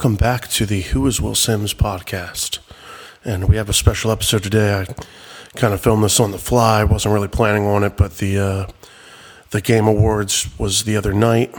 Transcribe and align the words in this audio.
Welcome 0.00 0.16
back 0.16 0.48
to 0.52 0.64
the 0.64 0.80
Who 0.80 1.06
is 1.06 1.20
Will 1.20 1.34
Sims 1.34 1.74
podcast. 1.74 2.60
And 3.22 3.50
we 3.50 3.56
have 3.56 3.68
a 3.68 3.74
special 3.74 4.10
episode 4.10 4.42
today. 4.42 4.72
I 4.72 4.86
kind 5.56 5.74
of 5.74 5.82
filmed 5.82 6.02
this 6.02 6.18
on 6.18 6.30
the 6.30 6.38
fly, 6.38 6.82
wasn't 6.84 7.12
really 7.12 7.28
planning 7.28 7.66
on 7.66 7.84
it, 7.84 7.98
but 7.98 8.16
the 8.16 8.38
uh, 8.38 8.66
the 9.50 9.60
Game 9.60 9.86
Awards 9.86 10.48
was 10.58 10.84
the 10.84 10.96
other 10.96 11.12
night, 11.12 11.54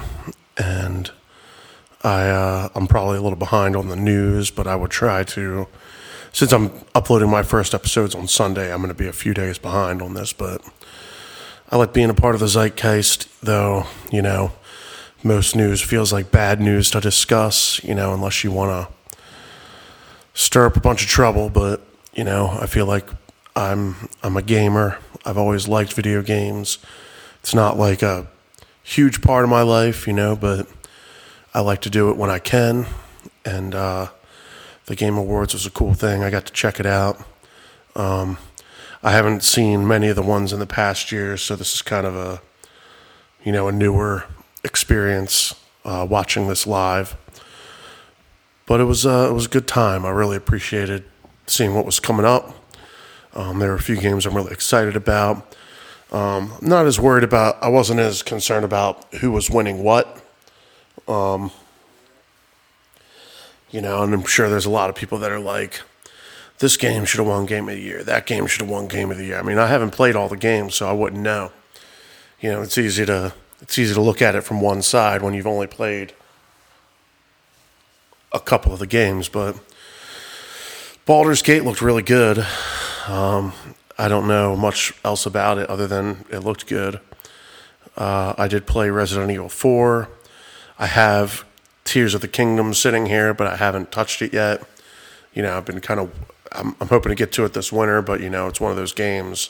and 0.58 1.12
I 2.02 2.30
uh, 2.30 2.70
I'm 2.74 2.88
probably 2.88 3.20
a 3.20 3.22
little 3.22 3.38
behind 3.38 3.76
on 3.76 3.90
the 3.90 3.96
news, 3.96 4.50
but 4.50 4.66
I 4.66 4.76
would 4.76 4.90
try 4.90 5.24
to. 5.24 5.68
Since 6.34 6.52
I'm 6.52 6.72
uploading 6.96 7.30
my 7.30 7.44
first 7.44 7.76
episodes 7.76 8.16
on 8.16 8.28
Sunday, 8.28 8.74
I'm 8.74 8.80
going 8.80 8.88
to 8.88 8.96
be 8.96 9.08
a 9.08 9.14
few 9.14 9.36
days 9.36 9.60
behind 9.60 10.02
on 10.02 10.16
this, 10.16 10.34
but 10.34 10.68
I 11.70 11.78
like 11.78 11.94
being 11.94 12.10
a 12.10 12.16
part 12.16 12.34
of 12.34 12.42
the 12.42 12.48
zeitgeist, 12.48 13.28
though, 13.42 13.86
you 14.12 14.24
know, 14.24 14.52
most 15.24 15.56
news 15.56 15.82
feels 15.82 16.12
like 16.12 16.32
bad 16.32 16.60
news 16.60 16.92
to 16.92 17.02
discuss, 17.02 17.84
you 17.84 17.96
know, 17.96 18.14
unless 18.14 18.44
you 18.44 18.52
want 18.52 18.72
to 18.72 19.18
stir 20.34 20.66
up 20.66 20.78
a 20.78 20.80
bunch 20.80 21.04
of 21.04 21.10
trouble, 21.10 21.50
but, 21.50 21.82
you 22.14 22.24
know, 22.24 22.48
I 22.60 22.66
feel 22.66 22.86
like 22.86 23.10
I'm 23.56 24.10
I'm 24.24 24.38
a 24.38 24.42
gamer. 24.42 24.98
I've 25.26 25.38
always 25.38 25.68
liked 25.68 25.94
video 25.94 26.22
games. 26.22 26.80
It's 27.42 27.54
not 27.54 27.78
like 27.78 28.02
a 28.02 28.28
huge 28.84 29.22
part 29.22 29.44
of 29.44 29.50
my 29.50 29.62
life, 29.62 30.08
you 30.08 30.14
know, 30.14 30.36
but 30.36 30.68
I 31.54 31.60
like 31.60 31.82
to 31.82 31.90
do 31.90 32.10
it 32.10 32.18
when 32.18 32.30
I 32.30 32.40
can. 32.40 32.86
And 33.46 33.76
uh, 33.76 34.08
the 34.86 34.96
Game 34.96 35.18
Awards 35.18 35.54
was 35.54 35.66
a 35.66 35.72
cool 35.72 35.94
thing. 35.94 36.24
I 36.24 36.30
got 36.30 36.46
to 36.46 36.54
check 36.54 36.80
it 36.80 36.86
out. 36.86 37.22
Um, 37.96 38.38
I 39.04 39.12
haven't 39.12 39.44
seen 39.44 39.88
many 39.88 40.08
of 40.08 40.16
the 40.16 40.22
ones 40.22 40.54
in 40.54 40.60
the 40.60 40.68
past 40.68 41.12
years, 41.12 41.42
so 41.42 41.56
this 41.56 41.74
is 41.74 41.82
kind 41.82 42.06
of 42.06 42.16
a, 42.16 42.42
you 43.44 43.52
know, 43.52 43.68
a 43.68 43.72
newer 43.72 44.26
experience 44.64 45.56
uh, 45.86 46.06
watching 46.10 46.48
this 46.48 46.68
live. 46.68 47.16
But 48.66 48.80
it 48.80 48.86
was 48.86 49.06
uh, 49.06 49.28
it 49.30 49.34
was 49.34 49.46
a 49.46 49.50
good 49.50 49.68
time. 49.68 50.06
I 50.06 50.12
really 50.12 50.38
appreciated 50.38 51.04
seeing 51.48 51.74
what 51.74 51.86
was 51.86 52.00
coming 52.00 52.26
up. 52.26 52.56
Um, 53.34 53.60
there 53.60 53.70
were 53.70 53.76
a 53.76 53.82
few 53.82 53.98
games 53.98 54.26
I'm 54.26 54.36
really 54.36 54.52
excited 54.52 54.96
about. 54.96 55.56
Um, 56.12 56.54
not 56.62 56.86
as 56.86 57.00
worried 57.00 57.24
about. 57.24 57.62
I 57.64 57.70
wasn't 57.70 58.00
as 58.00 58.22
concerned 58.22 58.66
about 58.66 59.14
who 59.16 59.32
was 59.32 59.50
winning 59.50 59.84
what. 59.84 60.22
Um, 61.08 61.52
you 63.70 63.82
know, 63.82 64.04
and 64.04 64.14
I'm 64.14 64.26
sure 64.26 64.50
there's 64.50 64.66
a 64.66 64.70
lot 64.70 64.90
of 64.90 64.96
people 64.96 65.18
that 65.20 65.32
are 65.32 65.40
like, 65.40 65.82
this 66.60 66.76
game 66.76 67.06
should 67.06 67.20
have 67.20 67.28
won 67.28 67.46
Game 67.46 67.70
of 67.70 67.76
the 67.76 67.82
Year. 67.82 68.04
That 68.04 68.26
game 68.26 68.46
should 68.46 68.62
have 68.62 68.70
won 68.70 68.88
Game 68.88 69.10
of 69.10 69.18
the 69.18 69.26
Year. 69.26 69.40
I 69.40 69.42
mean, 69.42 69.58
I 69.58 69.68
haven't 69.68 69.92
played 69.92 70.16
all 70.16 70.28
the 70.28 70.38
games, 70.38 70.76
so 70.76 70.88
I 70.88 70.92
wouldn't 70.92 71.22
know. 71.22 71.52
You 72.42 72.52
know, 72.52 72.62
it's 72.62 72.78
easy 72.78 73.06
to 73.06 73.34
it's 73.62 73.78
easy 73.78 73.94
to 73.94 74.02
look 74.02 74.22
at 74.22 74.36
it 74.36 74.42
from 74.42 74.60
one 74.60 74.82
side 74.82 75.22
when 75.22 75.34
you've 75.34 75.48
only 75.48 75.68
played 75.68 76.14
a 78.32 78.40
couple 78.40 78.74
of 78.74 78.80
the 78.80 78.88
games. 78.88 79.30
But 79.30 79.58
Baldur's 81.06 81.42
Gate 81.42 81.64
looked 81.64 81.82
really 81.82 82.04
good. 82.04 82.46
Um, 83.08 83.54
I 83.98 84.08
don't 84.08 84.28
know 84.28 84.56
much 84.56 84.94
else 85.04 85.26
about 85.26 85.58
it 85.58 85.70
other 85.70 85.88
than 85.88 86.26
it 86.30 86.40
looked 86.40 86.68
good. 86.68 87.00
Uh, 87.96 88.34
I 88.38 88.48
did 88.48 88.66
play 88.66 88.90
Resident 88.90 89.32
Evil 89.32 89.50
4. 89.50 90.08
I 90.80 90.86
have 90.88 91.46
Tears 91.84 92.14
of 92.14 92.22
the 92.22 92.28
Kingdom 92.28 92.74
sitting 92.74 93.06
here, 93.06 93.34
but 93.34 93.48
I 93.48 93.58
haven't 93.58 93.92
touched 93.92 94.22
it 94.22 94.34
yet. 94.34 94.64
You 95.34 95.44
know, 95.44 95.58
I've 95.58 95.66
been 95.66 95.82
kind 95.82 96.00
of, 96.00 96.12
I'm, 96.52 96.76
I'm 96.80 96.88
hoping 96.88 97.10
to 97.10 97.16
get 97.16 97.32
to 97.34 97.46
it 97.46 97.54
this 97.54 97.72
winter, 97.72 98.02
but 98.02 98.22
you 98.22 98.30
know, 98.30 98.48
it's 98.48 98.62
one 98.62 98.72
of 98.72 98.78
those 98.78 98.94
games, 98.94 99.50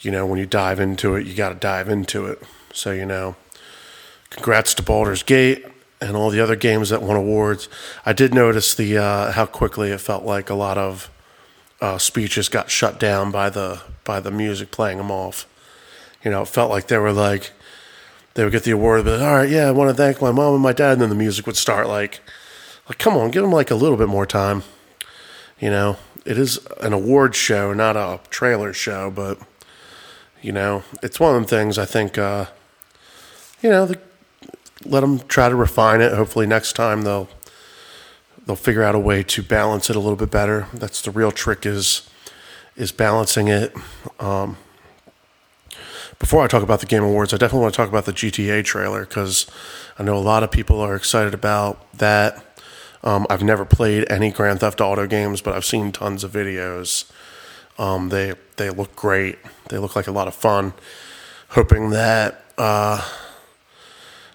you 0.00 0.10
know, 0.10 0.26
when 0.26 0.38
you 0.38 0.46
dive 0.46 0.80
into 0.80 1.14
it, 1.14 1.26
you 1.26 1.34
got 1.34 1.50
to 1.50 1.54
dive 1.54 1.88
into 1.88 2.26
it. 2.26 2.42
So, 2.74 2.90
you 2.90 3.06
know, 3.06 3.36
congrats 4.30 4.74
to 4.74 4.82
Baldur's 4.82 5.22
Gate 5.22 5.64
and 6.00 6.16
all 6.16 6.30
the 6.30 6.40
other 6.40 6.56
games 6.56 6.90
that 6.90 7.00
won 7.00 7.16
awards. 7.16 7.68
I 8.04 8.12
did 8.12 8.34
notice 8.34 8.74
the 8.74 8.98
uh, 8.98 9.32
how 9.32 9.46
quickly 9.46 9.90
it 9.90 10.00
felt 10.00 10.24
like 10.24 10.50
a 10.50 10.54
lot 10.54 10.76
of 10.76 11.08
uh, 11.80 11.98
speeches 11.98 12.48
got 12.48 12.70
shut 12.70 12.98
down 12.98 13.30
by 13.30 13.48
the 13.48 13.80
by 14.02 14.18
the 14.18 14.32
music 14.32 14.72
playing 14.72 14.98
them 14.98 15.12
off. 15.12 15.46
You 16.24 16.32
know, 16.32 16.42
it 16.42 16.48
felt 16.48 16.68
like 16.68 16.88
they 16.88 16.98
were 16.98 17.12
like 17.12 17.52
they 18.34 18.42
would 18.42 18.52
get 18.52 18.64
the 18.64 18.72
award, 18.72 19.04
but 19.04 19.22
all 19.22 19.34
right, 19.36 19.48
yeah, 19.48 19.68
I 19.68 19.70
want 19.70 19.90
to 19.90 19.94
thank 19.94 20.20
my 20.20 20.32
mom 20.32 20.54
and 20.54 20.62
my 20.62 20.72
dad, 20.72 20.94
and 20.94 21.02
then 21.02 21.10
the 21.10 21.14
music 21.14 21.46
would 21.46 21.56
start 21.56 21.86
like, 21.86 22.20
like 22.88 22.98
come 22.98 23.16
on, 23.16 23.30
give 23.30 23.42
them 23.42 23.52
like 23.52 23.70
a 23.70 23.76
little 23.76 23.96
bit 23.96 24.08
more 24.08 24.26
time. 24.26 24.64
You 25.60 25.70
know, 25.70 25.96
it 26.24 26.36
is 26.38 26.58
an 26.80 26.92
award 26.92 27.36
show, 27.36 27.72
not 27.72 27.96
a 27.96 28.18
trailer 28.30 28.72
show, 28.72 29.12
but 29.12 29.38
you 30.42 30.50
know, 30.50 30.82
it's 31.04 31.20
one 31.20 31.36
of 31.36 31.42
the 31.42 31.48
things. 31.48 31.78
I 31.78 31.84
think, 31.84 32.18
uh, 32.18 32.46
you 33.64 33.70
know, 33.70 33.86
the, 33.86 33.98
let 34.84 35.00
them 35.00 35.18
try 35.20 35.48
to 35.48 35.56
refine 35.56 36.02
it. 36.02 36.12
Hopefully, 36.12 36.46
next 36.46 36.74
time 36.74 37.02
they'll 37.02 37.28
they'll 38.46 38.56
figure 38.56 38.82
out 38.82 38.94
a 38.94 38.98
way 38.98 39.22
to 39.22 39.42
balance 39.42 39.88
it 39.88 39.96
a 39.96 39.98
little 39.98 40.16
bit 40.16 40.30
better. 40.30 40.68
That's 40.74 41.00
the 41.00 41.10
real 41.10 41.32
trick 41.32 41.64
is 41.64 42.08
is 42.76 42.92
balancing 42.92 43.48
it. 43.48 43.74
Um, 44.20 44.58
before 46.18 46.44
I 46.44 46.46
talk 46.46 46.62
about 46.62 46.80
the 46.80 46.86
Game 46.86 47.02
Awards, 47.02 47.32
I 47.32 47.38
definitely 47.38 47.62
want 47.62 47.74
to 47.74 47.76
talk 47.78 47.88
about 47.88 48.04
the 48.04 48.12
GTA 48.12 48.64
trailer 48.64 49.06
because 49.06 49.46
I 49.98 50.02
know 50.02 50.16
a 50.16 50.20
lot 50.20 50.42
of 50.42 50.50
people 50.50 50.80
are 50.80 50.94
excited 50.94 51.32
about 51.32 51.90
that. 51.94 52.44
Um, 53.02 53.26
I've 53.30 53.42
never 53.42 53.64
played 53.64 54.10
any 54.10 54.30
Grand 54.30 54.60
Theft 54.60 54.80
Auto 54.80 55.06
games, 55.06 55.40
but 55.40 55.54
I've 55.54 55.64
seen 55.64 55.90
tons 55.90 56.22
of 56.22 56.32
videos. 56.32 57.10
Um, 57.78 58.10
they 58.10 58.34
they 58.56 58.68
look 58.68 58.94
great. 58.94 59.38
They 59.70 59.78
look 59.78 59.96
like 59.96 60.06
a 60.06 60.12
lot 60.12 60.28
of 60.28 60.34
fun. 60.34 60.74
Hoping 61.48 61.90
that 61.90 62.44
uh, 62.58 63.02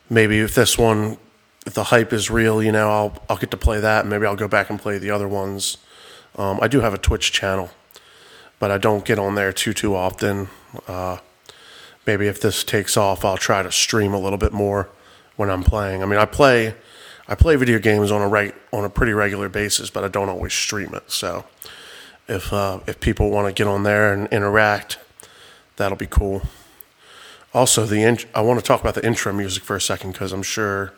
maybe 0.10 0.40
if 0.40 0.56
this 0.56 0.78
one, 0.78 1.18
if 1.66 1.74
the 1.74 1.86
hype 1.86 2.14
is 2.14 2.30
real, 2.30 2.62
you 2.64 2.72
know, 2.72 2.90
I'll 2.90 3.24
I'll 3.30 3.38
get 3.38 3.52
to 3.52 3.58
play 3.58 3.80
that. 3.80 4.02
And 4.02 4.10
maybe 4.10 4.26
I'll 4.26 4.36
go 4.36 4.48
back 4.48 4.70
and 4.70 4.80
play 4.80 4.98
the 4.98 5.12
other 5.12 5.28
ones. 5.28 5.78
Um, 6.36 6.60
I 6.62 6.68
do 6.68 6.82
have 6.82 6.94
a 6.94 6.98
Twitch 6.98 7.32
channel, 7.32 7.72
but 8.60 8.72
I 8.72 8.78
don't 8.78 9.06
get 9.06 9.20
on 9.20 9.36
there 9.36 9.52
too 9.52 9.74
too 9.74 9.96
often. 9.96 10.50
Uh, 10.88 11.18
maybe 12.06 12.28
if 12.28 12.40
this 12.42 12.64
takes 12.64 12.98
off, 12.98 13.26
I'll 13.26 13.38
try 13.38 13.64
to 13.64 13.72
stream 13.72 14.14
a 14.14 14.20
little 14.20 14.38
bit 14.38 14.54
more 14.54 14.90
when 15.36 15.50
I'm 15.50 15.64
playing. 15.64 16.04
I 16.04 16.06
mean, 16.06 16.20
I 16.20 16.26
play 16.26 16.76
I 17.28 17.36
play 17.36 17.56
video 17.56 17.78
games 17.78 18.12
on 18.12 18.22
a 18.22 18.28
reg, 18.28 18.56
on 18.74 18.84
a 18.86 18.90
pretty 18.90 19.14
regular 19.14 19.50
basis, 19.50 19.92
but 19.92 20.04
I 20.04 20.08
don't 20.08 20.30
always 20.30 20.54
stream 20.54 20.94
it. 20.96 21.12
So 21.12 21.46
if 22.28 22.52
uh, 22.52 22.80
if 22.88 23.00
people 23.00 23.30
want 23.30 23.48
to 23.48 23.54
get 23.54 23.68
on 23.68 23.84
there 23.84 24.14
and 24.14 24.28
interact, 24.30 24.98
that'll 25.76 25.98
be 25.98 26.08
cool. 26.08 26.42
Also, 27.54 27.86
the 27.86 28.28
I 28.36 28.42
want 28.42 28.60
to 28.60 28.66
talk 28.66 28.82
about 28.82 28.94
the 28.94 29.06
intro 29.06 29.34
music 29.34 29.64
for 29.64 29.76
a 29.76 29.82
second 29.82 30.12
because 30.12 30.32
I'm 30.32 30.44
sure 30.44 30.94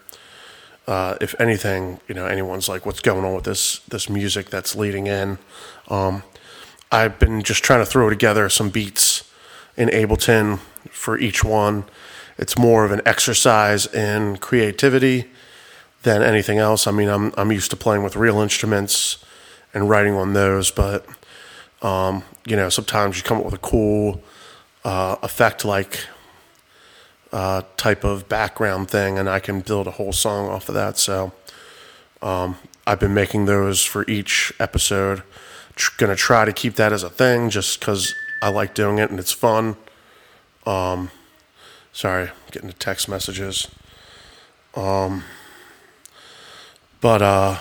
uh, 0.87 1.15
if 1.21 1.39
anything, 1.39 1.99
you 2.07 2.15
know, 2.15 2.25
anyone's 2.25 2.67
like, 2.67 2.85
"What's 2.85 2.99
going 2.99 3.23
on 3.23 3.33
with 3.35 3.45
this 3.45 3.79
this 3.87 4.09
music 4.09 4.49
that's 4.49 4.75
leading 4.75 5.07
in?" 5.07 5.37
Um, 5.87 6.23
I've 6.91 7.19
been 7.19 7.41
just 7.41 7.63
trying 7.63 7.79
to 7.79 7.85
throw 7.85 8.09
together 8.09 8.49
some 8.49 8.69
beats 8.69 9.29
in 9.77 9.87
Ableton 9.89 10.59
for 10.89 11.17
each 11.17 11.43
one. 11.43 11.85
It's 12.37 12.57
more 12.57 12.83
of 12.83 12.91
an 12.91 13.01
exercise 13.05 13.85
in 13.85 14.37
creativity 14.37 15.29
than 16.03 16.21
anything 16.21 16.57
else. 16.57 16.85
I 16.85 16.91
mean, 16.91 17.07
I'm 17.07 17.33
I'm 17.37 17.53
used 17.53 17.71
to 17.71 17.77
playing 17.77 18.03
with 18.03 18.17
real 18.17 18.39
instruments 18.39 19.23
and 19.73 19.89
writing 19.89 20.15
on 20.15 20.33
those, 20.33 20.69
but 20.69 21.05
um, 21.81 22.23
you 22.45 22.57
know, 22.57 22.67
sometimes 22.67 23.15
you 23.15 23.23
come 23.23 23.37
up 23.37 23.45
with 23.45 23.53
a 23.53 23.59
cool 23.59 24.21
uh, 24.83 25.15
effect 25.23 25.63
like 25.63 26.07
uh, 27.31 27.63
type 27.77 28.03
of 28.03 28.27
background 28.27 28.89
thing, 28.89 29.17
and 29.17 29.29
I 29.29 29.39
can 29.39 29.61
build 29.61 29.87
a 29.87 29.91
whole 29.91 30.13
song 30.13 30.49
off 30.49 30.67
of 30.69 30.75
that. 30.75 30.97
So 30.97 31.31
um, 32.21 32.57
I've 32.85 32.99
been 32.99 33.13
making 33.13 33.45
those 33.45 33.83
for 33.85 34.05
each 34.07 34.53
episode. 34.59 35.23
Tr- 35.75 35.91
gonna 35.97 36.15
try 36.15 36.45
to 36.45 36.53
keep 36.53 36.75
that 36.75 36.91
as 36.91 37.03
a 37.03 37.09
thing, 37.09 37.49
just 37.49 37.79
because 37.79 38.13
I 38.41 38.49
like 38.49 38.73
doing 38.73 38.97
it 38.97 39.09
and 39.09 39.19
it's 39.19 39.31
fun. 39.31 39.75
Um, 40.65 41.11
sorry, 41.93 42.23
I'm 42.27 42.51
getting 42.51 42.69
the 42.69 42.75
text 42.75 43.07
messages. 43.07 43.67
Um, 44.75 45.23
but 46.99 47.21
uh, 47.21 47.59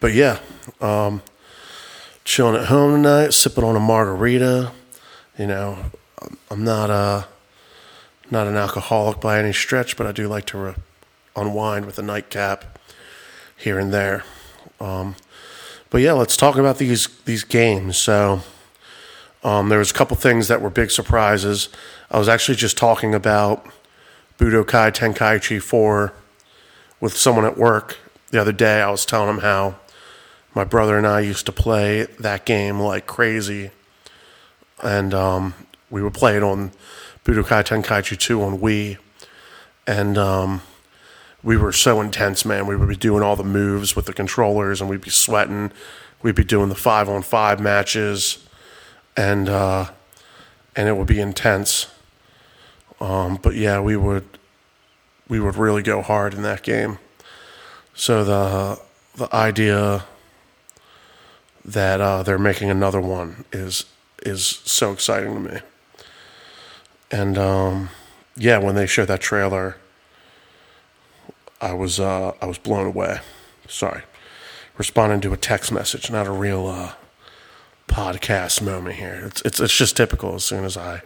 but 0.00 0.14
yeah, 0.14 0.38
um, 0.80 1.22
chilling 2.24 2.56
at 2.56 2.66
home 2.66 3.02
tonight, 3.02 3.32
sipping 3.32 3.64
on 3.64 3.76
a 3.76 3.80
margarita. 3.80 4.72
You 5.38 5.46
know, 5.46 5.78
I'm 6.50 6.64
not 6.64 6.90
a 6.90 7.26
not 8.30 8.46
an 8.46 8.56
alcoholic 8.56 9.20
by 9.20 9.38
any 9.38 9.52
stretch, 9.52 9.96
but 9.96 10.06
I 10.06 10.12
do 10.12 10.28
like 10.28 10.46
to 10.46 10.58
re- 10.58 10.74
unwind 11.36 11.86
with 11.86 11.98
a 11.98 12.02
nightcap 12.02 12.78
here 13.56 13.78
and 13.78 13.92
there. 13.92 14.24
Um, 14.80 15.16
but 15.90 16.00
yeah, 16.00 16.12
let's 16.12 16.36
talk 16.36 16.56
about 16.56 16.78
these 16.78 17.08
these 17.24 17.44
games. 17.44 17.96
So 17.96 18.40
um, 19.42 19.68
there 19.68 19.78
was 19.78 19.90
a 19.90 19.94
couple 19.94 20.16
things 20.16 20.48
that 20.48 20.62
were 20.62 20.70
big 20.70 20.90
surprises. 20.90 21.68
I 22.10 22.18
was 22.18 22.28
actually 22.28 22.56
just 22.56 22.76
talking 22.76 23.14
about 23.14 23.66
Budokai 24.38 24.92
Tenkaichi 24.92 25.60
4 25.60 26.12
with 27.00 27.16
someone 27.16 27.44
at 27.44 27.56
work 27.56 27.98
the 28.30 28.40
other 28.40 28.52
day. 28.52 28.80
I 28.80 28.90
was 28.90 29.04
telling 29.04 29.28
him 29.28 29.38
how 29.38 29.76
my 30.54 30.64
brother 30.64 30.96
and 30.98 31.06
I 31.06 31.20
used 31.20 31.46
to 31.46 31.52
play 31.52 32.06
that 32.18 32.44
game 32.44 32.80
like 32.80 33.06
crazy, 33.06 33.70
and 34.82 35.14
um, 35.14 35.54
we 35.90 36.02
would 36.02 36.14
play 36.14 36.36
it 36.36 36.42
on 36.42 36.72
Budokai 37.24 37.64
Tenkaichi 37.64 38.18
2 38.18 38.42
on 38.42 38.58
Wii, 38.58 38.98
and 39.86 40.16
um, 40.16 40.62
we 41.42 41.56
were 41.56 41.72
so 41.72 42.00
intense, 42.00 42.44
man. 42.44 42.66
We 42.66 42.76
would 42.76 42.88
be 42.88 42.96
doing 42.96 43.22
all 43.22 43.36
the 43.36 43.44
moves 43.44 43.94
with 43.96 44.06
the 44.06 44.12
controllers, 44.12 44.80
and 44.80 44.88
we'd 44.88 45.00
be 45.00 45.10
sweating. 45.10 45.72
We'd 46.22 46.34
be 46.34 46.44
doing 46.44 46.68
the 46.68 46.74
five 46.74 47.08
on 47.08 47.22
five 47.22 47.60
matches, 47.60 48.46
and 49.16 49.48
uh, 49.48 49.90
and 50.76 50.88
it 50.88 50.96
would 50.96 51.06
be 51.06 51.20
intense. 51.20 51.86
Um, 53.00 53.36
but 53.36 53.54
yeah, 53.54 53.80
we 53.80 53.96
would 53.96 54.26
we 55.28 55.40
would 55.40 55.56
really 55.56 55.82
go 55.82 56.02
hard 56.02 56.34
in 56.34 56.42
that 56.42 56.62
game. 56.62 56.98
So 57.94 58.24
the 58.24 58.80
the 59.16 59.34
idea 59.34 60.04
that 61.64 62.00
uh, 62.00 62.22
they're 62.22 62.38
making 62.38 62.70
another 62.70 63.00
one 63.00 63.44
is 63.52 63.86
is 64.22 64.44
so 64.46 64.92
exciting 64.92 65.34
to 65.34 65.40
me. 65.40 65.60
And 67.10 67.36
um, 67.36 67.90
yeah, 68.36 68.58
when 68.58 68.74
they 68.74 68.86
showed 68.86 69.08
that 69.08 69.20
trailer, 69.20 69.76
I 71.60 71.72
was 71.72 71.98
uh, 72.00 72.32
I 72.40 72.46
was 72.46 72.58
blown 72.58 72.86
away. 72.86 73.20
Sorry, 73.68 74.02
responding 74.78 75.20
to 75.22 75.32
a 75.32 75.36
text 75.36 75.72
message, 75.72 76.10
not 76.10 76.26
a 76.26 76.32
real 76.32 76.66
uh, 76.66 76.92
podcast 77.88 78.62
moment 78.62 78.96
here. 78.96 79.24
It's 79.26 79.42
it's 79.42 79.60
it's 79.60 79.76
just 79.76 79.96
typical. 79.96 80.34
As 80.34 80.44
soon 80.44 80.64
as 80.64 80.76
I 80.76 81.02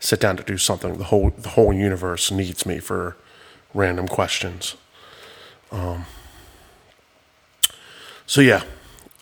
sit 0.00 0.20
down 0.20 0.36
to 0.38 0.42
do 0.42 0.58
something, 0.58 0.96
the 0.96 1.04
whole 1.04 1.30
the 1.30 1.50
whole 1.50 1.72
universe 1.72 2.30
needs 2.30 2.66
me 2.66 2.78
for 2.78 3.16
random 3.74 4.08
questions. 4.08 4.76
Um, 5.70 6.06
so 8.26 8.40
yeah, 8.40 8.64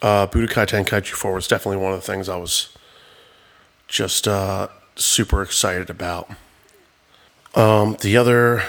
uh, 0.00 0.26
Budokai 0.26 0.67
Tenkaichi 0.67 1.12
4 1.12 1.34
was 1.34 1.49
definitely 1.49 1.82
one 1.82 1.93
of 1.93 2.00
the 2.00 2.06
things 2.06 2.28
I 2.28 2.37
was 2.37 2.76
just 3.88 4.28
uh, 4.28 4.69
super 4.96 5.43
excited 5.43 5.91
about. 5.91 6.31
Um, 7.55 7.96
the 8.00 8.17
other 8.17 8.62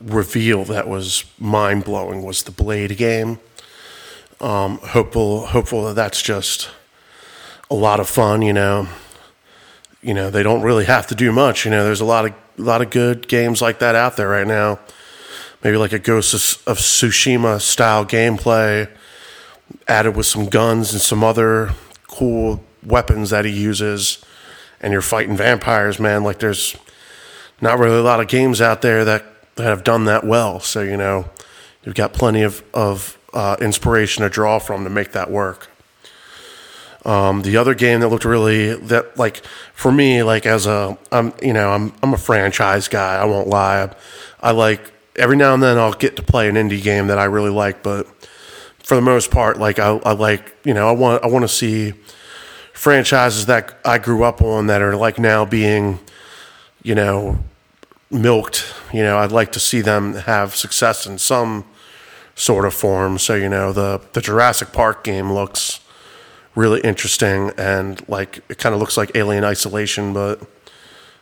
reveal 0.00 0.64
that 0.64 0.88
was 0.88 1.24
mind 1.38 1.84
blowing 1.84 2.22
was 2.22 2.42
the 2.42 2.50
Blade 2.50 2.96
game. 2.96 3.38
Um, 4.40 4.78
hopeful, 4.78 5.46
hopeful 5.46 5.84
that 5.86 5.94
that's 5.94 6.20
just 6.22 6.70
a 7.70 7.74
lot 7.74 8.00
of 8.00 8.08
fun. 8.08 8.42
You 8.42 8.52
know, 8.52 8.88
you 10.02 10.14
know 10.14 10.30
they 10.30 10.42
don't 10.42 10.62
really 10.62 10.84
have 10.84 11.06
to 11.08 11.14
do 11.14 11.32
much. 11.32 11.64
You 11.64 11.70
know, 11.70 11.84
there's 11.84 12.00
a 12.00 12.04
lot 12.04 12.26
of 12.26 12.32
a 12.58 12.62
lot 12.62 12.82
of 12.82 12.90
good 12.90 13.28
games 13.28 13.62
like 13.62 13.78
that 13.78 13.94
out 13.94 14.16
there 14.16 14.28
right 14.28 14.46
now. 14.46 14.78
Maybe 15.64 15.76
like 15.76 15.92
a 15.92 15.98
Ghost 15.98 16.34
of, 16.34 16.68
of 16.68 16.78
Tsushima 16.78 17.60
style 17.60 18.04
gameplay, 18.04 18.90
added 19.86 20.16
with 20.16 20.26
some 20.26 20.46
guns 20.46 20.92
and 20.92 21.00
some 21.00 21.22
other 21.22 21.70
cool 22.08 22.64
weapons 22.84 23.30
that 23.30 23.44
he 23.44 23.52
uses, 23.52 24.24
and 24.82 24.92
you're 24.92 25.02
fighting 25.02 25.36
vampires, 25.36 25.98
man. 25.98 26.24
Like 26.24 26.38
there's 26.38 26.76
not 27.60 27.78
really 27.78 27.98
a 27.98 28.02
lot 28.02 28.20
of 28.20 28.28
games 28.28 28.60
out 28.60 28.82
there 28.82 29.04
that, 29.04 29.24
that 29.56 29.64
have 29.64 29.84
done 29.84 30.04
that 30.06 30.24
well. 30.24 30.60
So 30.60 30.82
you 30.82 30.96
know, 30.96 31.30
you've 31.84 31.94
got 31.94 32.12
plenty 32.12 32.42
of 32.42 32.62
of 32.74 33.18
uh, 33.32 33.56
inspiration 33.60 34.22
to 34.22 34.28
draw 34.28 34.58
from 34.58 34.84
to 34.84 34.90
make 34.90 35.12
that 35.12 35.30
work. 35.30 35.68
Um, 37.04 37.42
the 37.42 37.56
other 37.56 37.74
game 37.74 38.00
that 38.00 38.08
looked 38.08 38.24
really 38.24 38.74
that 38.74 39.18
like 39.18 39.44
for 39.74 39.90
me 39.90 40.22
like 40.22 40.46
as 40.46 40.66
a 40.66 40.96
I'm 41.10 41.32
you 41.42 41.52
know 41.52 41.72
I'm 41.72 41.92
I'm 42.00 42.14
a 42.14 42.18
franchise 42.18 42.86
guy 42.86 43.16
I 43.16 43.24
won't 43.24 43.48
lie 43.48 43.92
I 44.40 44.52
like 44.52 44.92
every 45.16 45.36
now 45.36 45.52
and 45.52 45.60
then 45.60 45.78
I'll 45.78 45.94
get 45.94 46.14
to 46.16 46.22
play 46.22 46.48
an 46.48 46.54
indie 46.54 46.80
game 46.80 47.08
that 47.08 47.18
I 47.18 47.24
really 47.24 47.50
like 47.50 47.82
but 47.82 48.06
for 48.78 48.94
the 48.94 49.00
most 49.00 49.32
part 49.32 49.58
like 49.58 49.80
I, 49.80 49.96
I 50.04 50.12
like 50.12 50.54
you 50.62 50.74
know 50.74 50.88
I 50.88 50.92
want 50.92 51.24
I 51.24 51.26
want 51.26 51.42
to 51.42 51.48
see 51.48 51.94
franchises 52.72 53.46
that 53.46 53.78
I 53.84 53.98
grew 53.98 54.24
up 54.24 54.42
on 54.42 54.66
that 54.66 54.82
are 54.82 54.96
like 54.96 55.18
now 55.18 55.44
being 55.44 56.00
you 56.82 56.94
know 56.94 57.38
milked 58.10 58.74
you 58.92 59.02
know 59.02 59.18
I'd 59.18 59.32
like 59.32 59.52
to 59.52 59.60
see 59.60 59.80
them 59.80 60.14
have 60.14 60.54
success 60.54 61.06
in 61.06 61.18
some 61.18 61.64
sort 62.34 62.64
of 62.64 62.74
form 62.74 63.18
so 63.18 63.34
you 63.34 63.48
know 63.48 63.72
the 63.72 64.00
the 64.12 64.20
Jurassic 64.20 64.72
Park 64.72 65.04
game 65.04 65.32
looks 65.32 65.80
really 66.54 66.80
interesting 66.80 67.50
and 67.56 68.06
like 68.08 68.40
it 68.48 68.58
kind 68.58 68.74
of 68.74 68.80
looks 68.80 68.96
like 68.96 69.10
Alien 69.14 69.44
Isolation, 69.44 70.12
but 70.12 70.40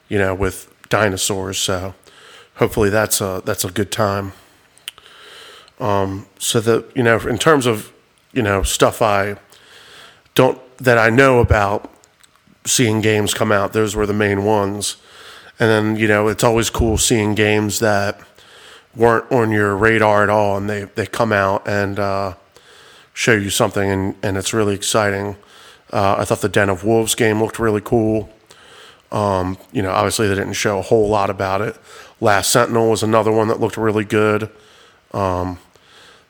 you 0.09 0.19
know 0.19 0.35
with 0.35 0.73
dinosaurs. 0.89 1.59
So 1.59 1.95
hopefully 2.57 2.91
that's 2.91 3.21
a 3.21 3.43
that's 3.45 3.65
a 3.65 3.71
good 3.71 3.93
time. 3.93 4.33
Um, 5.79 6.27
so 6.39 6.61
that 6.61 6.95
you 6.95 7.03
know, 7.03 7.19
in 7.21 7.39
terms 7.39 7.67
of 7.67 7.93
you 8.33 8.43
know 8.43 8.63
stuff 8.63 9.03
I 9.03 9.37
don't 10.35 10.61
that 10.81 10.99
I 10.99 11.11
know 11.11 11.41
about 11.41 11.93
seeing 12.65 13.01
games 13.01 13.35
come 13.35 13.53
out, 13.53 13.73
those 13.73 13.95
were 13.95 14.07
the 14.07 14.15
main 14.15 14.45
ones. 14.45 14.97
And 15.59 15.69
then 15.69 15.97
you 15.97 16.09
know 16.09 16.29
it's 16.29 16.43
always 16.43 16.71
cool 16.71 16.97
seeing 16.97 17.35
games 17.35 17.81
that 17.81 18.21
weren't 18.97 19.31
on 19.31 19.51
your 19.51 19.77
radar 19.77 20.23
at 20.23 20.31
all, 20.31 20.57
and 20.57 20.69
they 20.69 20.85
they 20.85 21.07
come 21.07 21.33
out 21.33 21.69
and 21.69 21.99
uh, 21.99 22.35
show 23.13 23.35
you 23.35 23.51
something, 23.51 23.91
and, 23.91 24.15
and 24.23 24.37
it's 24.37 24.55
really 24.55 24.75
exciting. 24.75 25.37
Uh, 25.93 26.17
I 26.19 26.25
thought 26.25 26.41
the 26.41 26.49
Den 26.49 26.71
of 26.71 26.85
Wolves 26.85 27.15
game 27.15 27.43
looked 27.43 27.59
really 27.59 27.81
cool. 27.81 28.31
Um, 29.13 29.59
you 29.73 29.83
know, 29.83 29.91
obviously 29.91 30.29
they 30.29 30.35
didn't 30.35 30.55
show 30.55 30.79
a 30.79 30.83
whole 30.83 31.09
lot 31.09 31.31
about 31.31 31.61
it. 31.61 31.77
Last 32.21 32.51
Sentinel 32.51 32.91
was 32.91 33.03
another 33.03 33.33
one 33.33 33.49
that 33.49 33.61
looked 33.61 33.77
really 33.77 34.05
good. 34.05 34.51
Um, 35.13 35.59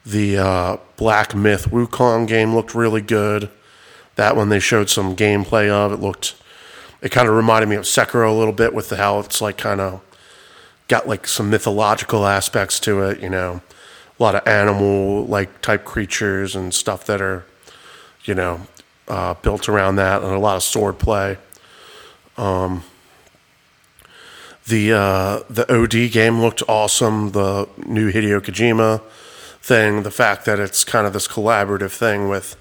the 0.05 0.39
uh, 0.39 0.77
Black 0.97 1.35
Myth 1.35 1.67
Wukong 1.71 2.27
game 2.27 2.55
looked 2.55 2.75
really 2.75 3.03
good. 3.03 3.51
That 4.21 4.37
one 4.37 4.51
they 4.51 4.61
showed 4.61 4.91
some 4.91 5.17
gameplay 5.17 5.71
of. 5.71 5.93
It 5.93 6.01
looked, 6.01 6.35
it 7.01 7.11
kind 7.11 7.27
of 7.27 7.35
reminded 7.35 7.71
me 7.71 7.77
of 7.77 7.85
Sekiro 7.85 8.29
a 8.29 8.35
little 8.35 8.53
bit 8.53 8.75
with 8.75 8.91
the 8.91 8.99
how 8.99 9.19
it's 9.21 9.41
like 9.41 9.57
kind 9.57 9.81
of 9.81 10.03
got 10.89 11.09
like 11.09 11.27
some 11.27 11.49
mythological 11.49 12.27
aspects 12.27 12.79
to 12.81 13.01
it. 13.01 13.21
You 13.21 13.31
know, 13.31 13.63
a 14.19 14.23
lot 14.23 14.35
of 14.35 14.47
animal 14.47 15.25
like 15.25 15.63
type 15.63 15.87
creatures 15.87 16.55
and 16.55 16.75
stuff 16.75 17.07
that 17.07 17.23
are, 17.23 17.47
you 18.25 18.35
know, 18.35 18.67
uh, 19.09 19.33
built 19.41 19.71
around 19.71 19.97
that, 19.97 20.21
and 20.21 20.31
a 20.35 20.39
lot 20.39 20.57
of 20.57 20.63
sword 20.65 20.99
play. 20.99 21.39
Um, 22.37 22.85
the 24.69 24.93
uh, 24.93 25.41
the 25.49 25.65
OD 25.75 26.13
game 26.13 26.43
looked 26.43 26.63
awesome. 26.69 27.31
The 27.31 27.71
new 27.87 28.13
Hideo 28.13 28.43
Kojima 28.43 29.01
thing, 29.63 30.03
the 30.03 30.11
fact 30.11 30.45
that 30.45 30.61
it's 30.61 30.85
kind 30.85 31.07
of 31.07 31.15
this 31.15 31.27
collaborative 31.27 31.93
thing 31.93 32.29
with 32.29 32.59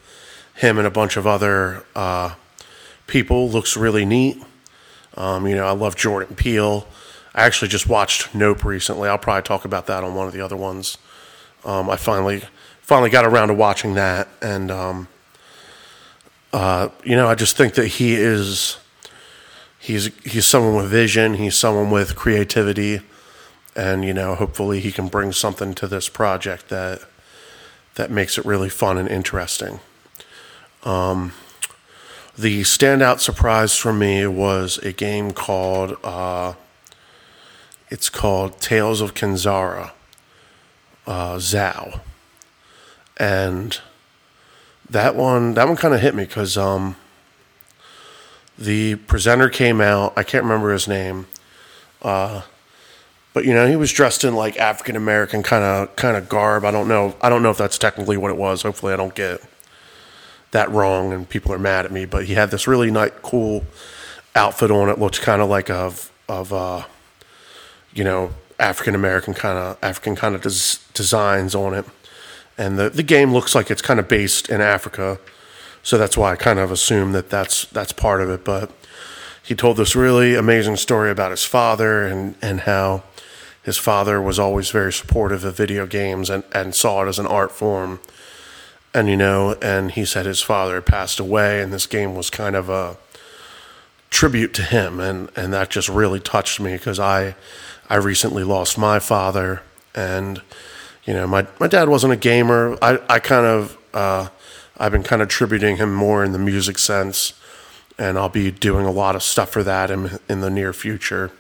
him 0.60 0.78
and 0.78 0.86
a 0.86 0.92
bunch 0.92 1.16
of 1.16 1.26
other 1.26 1.86
uh, 1.96 2.36
people 3.08 3.50
looks 3.50 3.78
really 3.78 4.04
neat. 4.04 4.44
Um, 5.16 5.48
you 5.48 5.56
know, 5.56 5.66
I 5.66 5.72
love 5.72 5.96
Jordan 5.96 6.36
Peele. 6.36 6.86
I 7.34 7.46
actually 7.46 7.70
just 7.70 7.88
watched 7.88 8.36
Nope 8.36 8.66
recently. 8.66 9.08
I'll 9.08 9.18
probably 9.18 9.44
talk 9.44 9.64
about 9.64 9.88
that 9.88 10.04
on 10.04 10.16
one 10.16 10.28
of 10.28 10.34
the 10.34 10.42
other 10.42 10.58
ones. 10.58 10.98
Um, 11.64 11.90
I 11.90 11.96
finally 11.96 12.44
finally 12.82 13.10
got 13.10 13.24
around 13.24 13.48
to 13.48 13.54
watching 13.54 13.94
that, 13.94 14.28
and 14.42 14.70
um, 14.70 15.08
uh, 16.52 16.90
you 17.06 17.16
know, 17.16 17.28
I 17.28 17.36
just 17.36 17.56
think 17.56 17.76
that 17.76 17.88
he 17.88 18.16
is 18.16 18.78
he's 19.80 20.08
he's 20.26 20.46
someone 20.46 20.76
with 20.76 20.88
vision. 20.92 21.36
He's 21.36 21.56
someone 21.56 21.90
with 21.90 22.18
creativity, 22.18 23.00
and 23.78 24.04
you 24.04 24.14
know, 24.14 24.36
hopefully, 24.36 24.82
he 24.82 24.92
can 24.92 25.08
bring 25.08 25.32
something 25.32 25.74
to 25.76 25.88
this 25.88 26.10
project 26.10 26.68
that 26.68 27.00
that 27.96 28.12
makes 28.12 28.38
it 28.38 28.44
really 28.44 28.70
fun 28.70 28.98
and 28.98 29.08
interesting. 29.08 29.80
Um, 30.84 31.34
the 32.38 32.62
standout 32.62 33.20
surprise 33.20 33.76
for 33.76 33.92
me 33.92 34.26
was 34.26 34.78
a 34.78 34.94
game 34.94 35.32
called 35.32 35.98
uh, 36.04 36.54
it's 37.90 38.10
called 38.10 38.62
Tales 38.62 39.02
of 39.02 39.14
Kenzera 39.14 39.92
uh, 41.06 41.36
Zau, 41.36 42.00
and 43.18 43.80
that 44.90 45.16
one 45.16 45.56
that 45.56 45.68
one 45.68 45.76
kind 45.76 45.94
of 45.94 46.02
hit 46.02 46.16
me 46.16 46.24
because 46.24 46.56
um, 46.56 46.96
the 48.58 48.96
presenter 48.96 49.50
came 49.50 49.82
out. 49.82 50.14
I 50.16 50.24
can't 50.24 50.44
remember 50.44 50.72
his 50.72 50.88
name, 50.88 51.28
uh, 52.04 52.44
but 53.34 53.44
you 53.44 53.54
know 53.54 53.68
he 53.68 53.76
was 53.76 53.92
dressed 53.92 54.24
in 54.24 54.36
like 54.36 54.56
African 54.58 54.96
American 54.96 55.42
kind 55.42 55.64
of 55.64 55.96
kind 55.96 56.16
of 56.16 56.30
garb. 56.30 56.64
I 56.64 56.72
don't 56.72 56.88
know. 56.88 57.16
I 57.22 57.30
don't 57.30 57.42
know 57.42 57.52
if 57.52 57.58
that's 57.58 57.78
technically 57.78 58.18
what 58.18 58.32
it 58.32 58.38
was. 58.38 58.62
Hopefully, 58.62 58.94
I 58.94 58.98
don't 58.98 59.16
get 59.16 59.42
that 60.52 60.70
wrong 60.72 61.14
and 61.14 61.28
people 61.30 61.54
are 61.54 61.60
mad 61.60 61.86
at 61.86 61.92
me. 61.92 62.06
But 62.06 62.26
he 62.26 62.34
had 62.34 62.52
this 62.52 62.68
really 62.68 62.92
nice, 62.92 63.12
cool 63.22 63.66
outfit 64.36 64.72
on. 64.72 64.90
It 64.90 65.00
looked 65.00 65.22
kind 65.22 65.42
of 65.42 65.50
like 65.50 65.70
of 65.70 66.12
of 66.28 66.54
uh, 66.54 66.84
you 67.94 68.04
know 68.04 68.32
African 68.60 68.96
American 68.96 69.34
kind 69.34 69.58
of 69.58 69.78
African 69.82 70.16
kind 70.16 70.36
of 70.36 70.42
des- 70.42 70.80
designs 70.94 71.56
on 71.56 71.74
it, 71.74 71.86
and 72.58 72.78
the 72.78 72.90
the 72.90 73.04
game 73.04 73.34
looks 73.34 73.56
like 73.56 73.72
it's 73.72 73.82
kind 73.82 74.00
of 74.00 74.08
based 74.08 74.50
in 74.50 74.62
Africa, 74.62 75.20
so 75.84 75.98
that's 75.98 76.18
why 76.18 76.32
I 76.32 76.36
kind 76.36 76.60
of 76.60 76.72
assume 76.72 77.12
that 77.14 77.30
that's 77.30 77.66
that's 77.66 77.94
part 77.94 78.22
of 78.22 78.30
it. 78.30 78.44
But 78.44 78.72
he 79.44 79.56
told 79.56 79.78
this 79.78 79.96
really 79.96 80.36
amazing 80.36 80.78
story 80.78 81.10
about 81.10 81.32
his 81.32 81.44
father 81.44 82.06
and 82.06 82.36
and 82.42 82.62
how 82.62 83.04
his 83.64 83.78
father 83.78 84.22
was 84.22 84.40
always 84.40 84.70
very 84.72 84.94
supportive 84.94 85.44
of 85.44 85.56
video 85.56 85.86
games 85.86 86.30
and 86.30 86.44
and 86.54 86.76
saw 86.76 87.04
it 87.04 87.08
as 87.08 87.20
an 87.20 87.28
art 87.28 87.52
form, 87.52 88.00
and 88.94 89.08
you 89.08 89.18
know, 89.18 89.56
and 89.62 89.92
he 89.92 90.06
said 90.06 90.26
his 90.26 90.42
father 90.42 90.82
passed 90.82 91.20
away, 91.20 91.62
and 91.62 91.72
this 91.72 91.86
game 91.86 92.16
was 92.16 92.30
kind 92.30 92.56
of 92.56 92.70
a 92.70 92.98
tribute 94.10 94.54
to 94.56 94.64
him, 94.64 95.00
and 95.00 95.30
and 95.36 95.54
that 95.54 95.70
just 95.70 95.90
really 95.90 96.20
touched 96.20 96.60
me 96.60 96.74
because 96.74 97.00
I 97.00 97.36
I 97.90 97.96
recently 97.96 98.44
lost 98.44 98.78
my 98.78 99.00
father, 99.00 99.62
And 99.96 100.42
you 101.06 101.14
know, 101.14 101.26
my 101.28 101.48
my 101.60 101.68
dad 101.68 101.90
wasn't 101.90 102.14
a 102.14 102.18
gamer. 102.18 102.78
I 102.82 103.00
I 103.10 103.20
kind 103.20 103.46
of 103.46 103.78
uh, 103.94 104.30
I've 104.78 104.92
been 104.92 105.04
kind 105.04 105.22
of 105.22 105.28
tributing 105.28 105.78
him 105.78 105.94
more 105.94 106.24
in 106.24 106.32
the 106.32 106.40
music 106.40 106.78
sense, 106.78 107.34
and 107.98 108.18
I'll 108.18 108.30
be 108.30 108.52
doing 108.52 108.86
a 108.86 108.92
lot 108.92 109.16
of 109.16 109.24
stuff 109.24 109.50
for 109.50 109.64
that 109.64 109.90
in 109.92 110.20
in 110.30 110.42
the 110.42 110.50
near 110.50 110.74
future. 110.74 111.32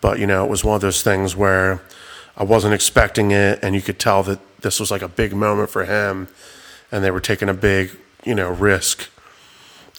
But 0.00 0.18
you 0.18 0.26
know, 0.26 0.44
it 0.44 0.50
was 0.50 0.64
one 0.64 0.74
of 0.74 0.80
those 0.80 1.02
things 1.02 1.36
where 1.36 1.80
I 2.36 2.44
wasn't 2.44 2.74
expecting 2.74 3.30
it, 3.30 3.60
and 3.62 3.74
you 3.74 3.82
could 3.82 3.98
tell 3.98 4.22
that 4.24 4.40
this 4.60 4.80
was 4.80 4.90
like 4.90 5.02
a 5.02 5.08
big 5.08 5.34
moment 5.34 5.70
for 5.70 5.84
him, 5.84 6.28
and 6.90 7.04
they 7.04 7.10
were 7.10 7.20
taking 7.20 7.48
a 7.48 7.54
big 7.54 7.90
you 8.24 8.34
know 8.34 8.50
risk 8.50 9.08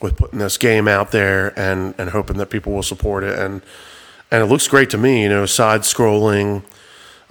with 0.01 0.15
putting 0.15 0.39
this 0.39 0.57
game 0.57 0.87
out 0.87 1.11
there 1.11 1.57
and 1.59 1.95
and 1.97 2.11
hoping 2.11 2.37
that 2.37 2.49
people 2.49 2.73
will 2.73 2.83
support 2.83 3.23
it. 3.23 3.37
And 3.37 3.61
and 4.31 4.43
it 4.43 4.47
looks 4.47 4.67
great 4.67 4.89
to 4.91 4.97
me 4.97 5.23
you 5.23 5.29
know 5.29 5.45
side 5.45 5.81
scrolling 5.81 6.63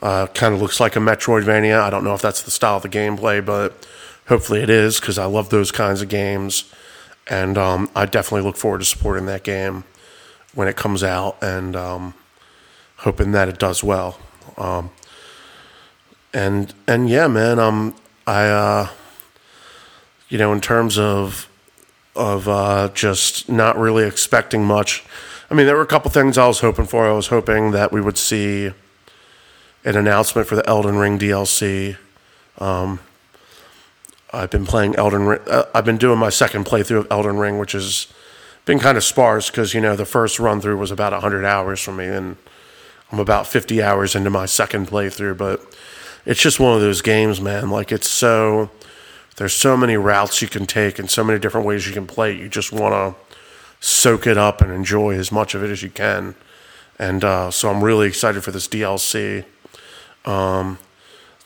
uh, 0.02 0.26
kind 0.28 0.54
of 0.54 0.60
looks 0.60 0.78
like 0.78 0.96
a 0.96 0.98
metroidvania. 0.98 1.80
I 1.80 1.90
don't 1.90 2.04
know 2.04 2.14
if 2.14 2.22
that's 2.22 2.42
the 2.42 2.50
style 2.50 2.76
of 2.76 2.82
the 2.82 2.88
gameplay 2.88 3.44
but 3.44 3.86
hopefully 4.28 4.60
it 4.60 4.68
is 4.68 4.98
because 5.00 5.18
i 5.18 5.24
love 5.24 5.50
those 5.50 5.70
kinds 5.72 6.02
of 6.02 6.08
games. 6.08 6.72
And 7.28 7.58
um, 7.58 7.90
i 7.94 8.06
definitely 8.06 8.42
look 8.42 8.56
forward 8.56 8.78
to 8.78 8.84
supporting 8.84 9.26
that 9.26 9.42
game 9.42 9.84
when 10.54 10.68
it 10.68 10.76
comes 10.76 11.02
out 11.02 11.36
and 11.42 11.76
um, 11.76 12.14
hoping 12.98 13.32
that 13.32 13.48
it 13.48 13.58
does 13.58 13.84
well. 13.84 14.18
Um, 14.56 14.90
and 16.36 16.74
and 16.86 17.08
yeah 17.08 17.26
man 17.26 17.58
um 17.58 17.94
i 18.26 18.46
uh 18.46 18.88
you 20.28 20.38
know 20.38 20.52
in 20.52 20.60
terms 20.60 20.98
of 20.98 21.48
of 22.14 22.48
uh, 22.48 22.88
just 22.94 23.48
not 23.48 23.78
really 23.78 24.04
expecting 24.04 24.64
much. 24.64 25.04
I 25.50 25.54
mean, 25.54 25.66
there 25.66 25.76
were 25.76 25.82
a 25.82 25.86
couple 25.86 26.10
things 26.10 26.38
I 26.38 26.46
was 26.46 26.60
hoping 26.60 26.86
for. 26.86 27.06
I 27.06 27.12
was 27.12 27.28
hoping 27.28 27.70
that 27.72 27.92
we 27.92 28.00
would 28.00 28.18
see 28.18 28.72
an 29.84 29.96
announcement 29.96 30.48
for 30.48 30.56
the 30.56 30.66
Elden 30.68 30.96
Ring 30.96 31.18
DLC. 31.18 31.96
Um, 32.58 33.00
I've 34.32 34.50
been 34.50 34.66
playing 34.66 34.96
Elden 34.96 35.26
Ring. 35.26 35.40
Uh, 35.46 35.64
I've 35.74 35.84
been 35.84 35.98
doing 35.98 36.18
my 36.18 36.30
second 36.30 36.64
playthrough 36.64 36.98
of 36.98 37.06
Elden 37.10 37.36
Ring, 37.36 37.58
which 37.58 37.72
has 37.72 38.08
been 38.64 38.80
kind 38.80 38.96
of 38.96 39.04
sparse 39.04 39.50
because 39.50 39.74
you 39.74 39.80
know 39.80 39.94
the 39.94 40.04
first 40.04 40.40
run 40.40 40.60
through 40.60 40.78
was 40.78 40.90
about 40.90 41.12
100 41.12 41.44
hours 41.44 41.80
for 41.80 41.92
me, 41.92 42.06
and 42.06 42.36
I'm 43.12 43.20
about 43.20 43.46
50 43.46 43.82
hours 43.82 44.16
into 44.16 44.30
my 44.30 44.46
second 44.46 44.88
playthrough. 44.88 45.38
But 45.38 45.62
it's 46.24 46.40
just 46.40 46.58
one 46.58 46.74
of 46.74 46.80
those 46.80 47.02
games, 47.02 47.40
man. 47.40 47.70
Like 47.70 47.92
it's 47.92 48.08
so 48.08 48.70
there's 49.36 49.52
so 49.52 49.76
many 49.76 49.96
routes 49.96 50.40
you 50.40 50.48
can 50.48 50.66
take 50.66 50.98
and 50.98 51.10
so 51.10 51.22
many 51.22 51.38
different 51.38 51.66
ways 51.66 51.86
you 51.86 51.92
can 51.92 52.06
play. 52.06 52.36
You 52.36 52.48
just 52.48 52.72
want 52.72 52.94
to 52.94 53.36
soak 53.80 54.26
it 54.26 54.38
up 54.38 54.60
and 54.60 54.72
enjoy 54.72 55.14
as 55.14 55.30
much 55.30 55.54
of 55.54 55.62
it 55.62 55.70
as 55.70 55.82
you 55.82 55.90
can. 55.90 56.34
And 56.98 57.22
uh, 57.22 57.50
so 57.50 57.70
I'm 57.70 57.84
really 57.84 58.08
excited 58.08 58.42
for 58.42 58.50
this 58.50 58.66
DLC. 58.66 59.44
Um, 60.24 60.78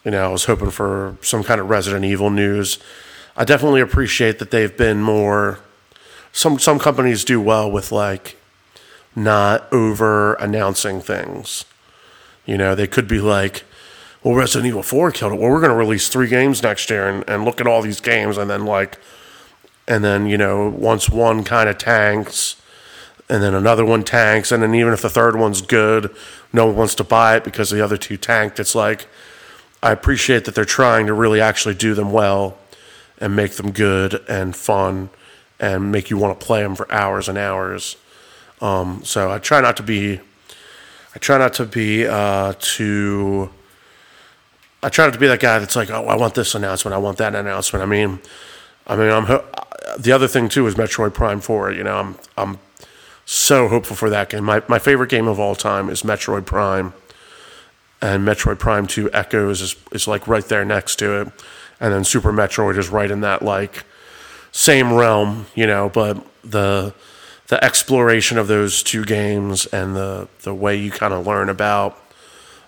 you 0.05 0.11
know, 0.11 0.25
I 0.25 0.29
was 0.29 0.45
hoping 0.45 0.71
for 0.71 1.17
some 1.21 1.43
kind 1.43 1.61
of 1.61 1.69
Resident 1.69 2.05
Evil 2.05 2.31
news. 2.31 2.79
I 3.37 3.45
definitely 3.45 3.81
appreciate 3.81 4.39
that 4.39 4.51
they've 4.51 4.75
been 4.75 5.03
more. 5.03 5.59
Some 6.33 6.59
some 6.59 6.79
companies 6.79 7.25
do 7.25 7.41
well 7.41 7.71
with 7.71 7.91
like 7.91 8.37
not 9.17 9.71
over 9.73 10.35
announcing 10.35 11.01
things. 11.01 11.65
You 12.47 12.57
know, 12.57 12.75
they 12.75 12.87
could 12.87 13.09
be 13.09 13.21
like, 13.21 13.65
well, 14.23 14.35
Resident 14.35 14.67
Evil 14.69 14.83
4 14.83 15.13
killed 15.13 15.33
it. 15.33 15.41
Well, 15.41 15.51
we're 15.51 15.61
going 15.61 15.71
to 15.71 15.77
release 15.77 16.09
three 16.09 16.29
games 16.29 16.63
next 16.63 16.91
year 16.91 17.09
and, 17.09 17.29
and 17.29 17.45
look 17.45 17.61
at 17.61 17.67
all 17.67 17.81
these 17.81 18.01
games. 18.01 18.37
And 18.37 18.51
then, 18.51 18.67
like, 18.67 18.99
and 19.89 20.05
then, 20.05 20.27
you 20.27 20.37
know, 20.37 20.69
once 20.69 21.09
one 21.09 21.43
kind 21.43 21.69
of 21.69 21.79
tanks 21.79 22.61
and 23.31 23.43
then 23.43 23.55
another 23.55 23.85
one 23.85 24.05
tanks. 24.05 24.53
And 24.53 24.63
then, 24.63 24.75
even 24.75 24.93
if 24.93 25.01
the 25.01 25.09
third 25.09 25.37
one's 25.37 25.63
good, 25.63 26.15
no 26.53 26.67
one 26.67 26.77
wants 26.77 26.95
to 26.97 27.05
buy 27.05 27.37
it 27.37 27.45
because 27.45 27.71
the 27.71 27.83
other 27.83 27.97
two 27.97 28.19
tanked. 28.19 28.61
It's 28.61 28.75
like, 28.75 29.07
I 29.83 29.93
appreciate 29.93 30.45
that 30.45 30.55
they're 30.55 30.65
trying 30.67 31.07
to 31.07 31.15
really 31.15 31.41
actually 31.41 31.75
do 31.75 31.95
them 31.95 32.13
well 32.13 32.59
and 33.19 33.35
make 33.35 33.53
them 33.53 33.71
good 33.71 34.23
and 34.29 34.55
fun 34.55 35.09
and 35.59 35.91
make 35.91 36.11
you 36.11 36.19
want 36.19 36.39
to 36.39 36.45
play 36.45 36.63
them 36.63 36.75
for 36.75 36.91
hours 36.93 37.29
and 37.29 37.39
hours. 37.39 37.97
Um, 38.61 39.03
so 39.05 39.31
I 39.31 39.39
try 39.39 39.63
not 39.63 39.79
to 39.79 39.83
be, 39.83 40.21
I 41.15 41.19
try 41.19 41.39
not 41.39 41.55
to 41.55 41.65
be 41.65 42.07
uh, 42.07 42.55
too 42.59 43.51
I 44.83 44.89
try 44.89 45.05
not 45.07 45.15
to 45.15 45.21
be 45.21 45.27
that 45.27 45.41
guy 45.41 45.59
that's 45.59 45.77
like, 45.77 45.91
oh, 45.91 46.07
I 46.07 46.17
want 46.17 46.35
this 46.35 46.55
announcement, 46.55 46.95
I 46.95 46.99
want 46.99 47.19
that 47.19 47.35
announcement. 47.35 47.83
I 47.83 47.87
mean, 47.87 48.19
I 48.87 48.97
mean, 48.97 49.11
I'm 49.11 49.27
the 49.99 50.13
other 50.13 50.29
thing 50.29 50.49
too 50.49 50.67
is 50.67 50.75
Metroid 50.75 51.15
Prime 51.15 51.41
Four. 51.41 51.73
You 51.73 51.85
know, 51.85 51.97
I'm 51.97 52.17
I'm 52.37 52.59
so 53.25 53.69
hopeful 53.69 53.97
for 53.97 54.11
that 54.11 54.31
game. 54.31 54.45
My 54.45 54.63
my 54.69 54.79
favorite 54.79 55.11
game 55.11 55.29
of 55.29 55.39
all 55.39 55.55
time 55.55 55.89
is 55.89 56.03
Metroid 56.03 56.47
Prime, 56.47 56.93
and 58.01 58.27
Metroid 58.27 58.59
Prime 58.59 58.87
Two 58.87 59.11
Echoes 59.13 59.61
is 59.61 59.77
is 59.93 60.09
like 60.09 60.27
right 60.27 60.45
there 60.45 60.65
next 60.65 60.97
to 60.97 61.21
it, 61.21 61.29
and 61.79 61.93
then 61.93 62.05
Super 62.05 62.33
Metroid 62.33 62.79
is 62.79 62.89
right 62.89 63.11
in 63.11 63.21
that 63.21 63.43
like 63.43 63.85
same 64.53 64.93
realm. 64.93 65.47
You 65.55 65.67
know, 65.67 65.89
but 65.89 66.25
the 66.43 66.95
the 67.49 67.63
exploration 67.63 68.39
of 68.39 68.49
those 68.49 68.83
two 68.83 69.05
games 69.05 69.67
and 69.67 69.95
the 69.95 70.29
the 70.43 70.55
way 70.55 70.77
you 70.77 70.91
kind 70.91 71.13
of 71.13 71.27
learn 71.27 71.49
about 71.49 72.00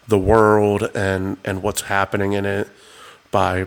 the 0.09 0.19
world 0.19 0.91
and 0.95 1.37
and 1.45 1.63
what's 1.63 1.83
happening 1.83 2.33
in 2.33 2.45
it 2.45 2.69
by 3.31 3.67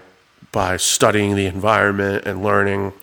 by 0.51 0.77
studying 0.77 1.35
the 1.35 1.45
environment 1.45 2.25
and 2.25 2.43
learning 2.43 2.93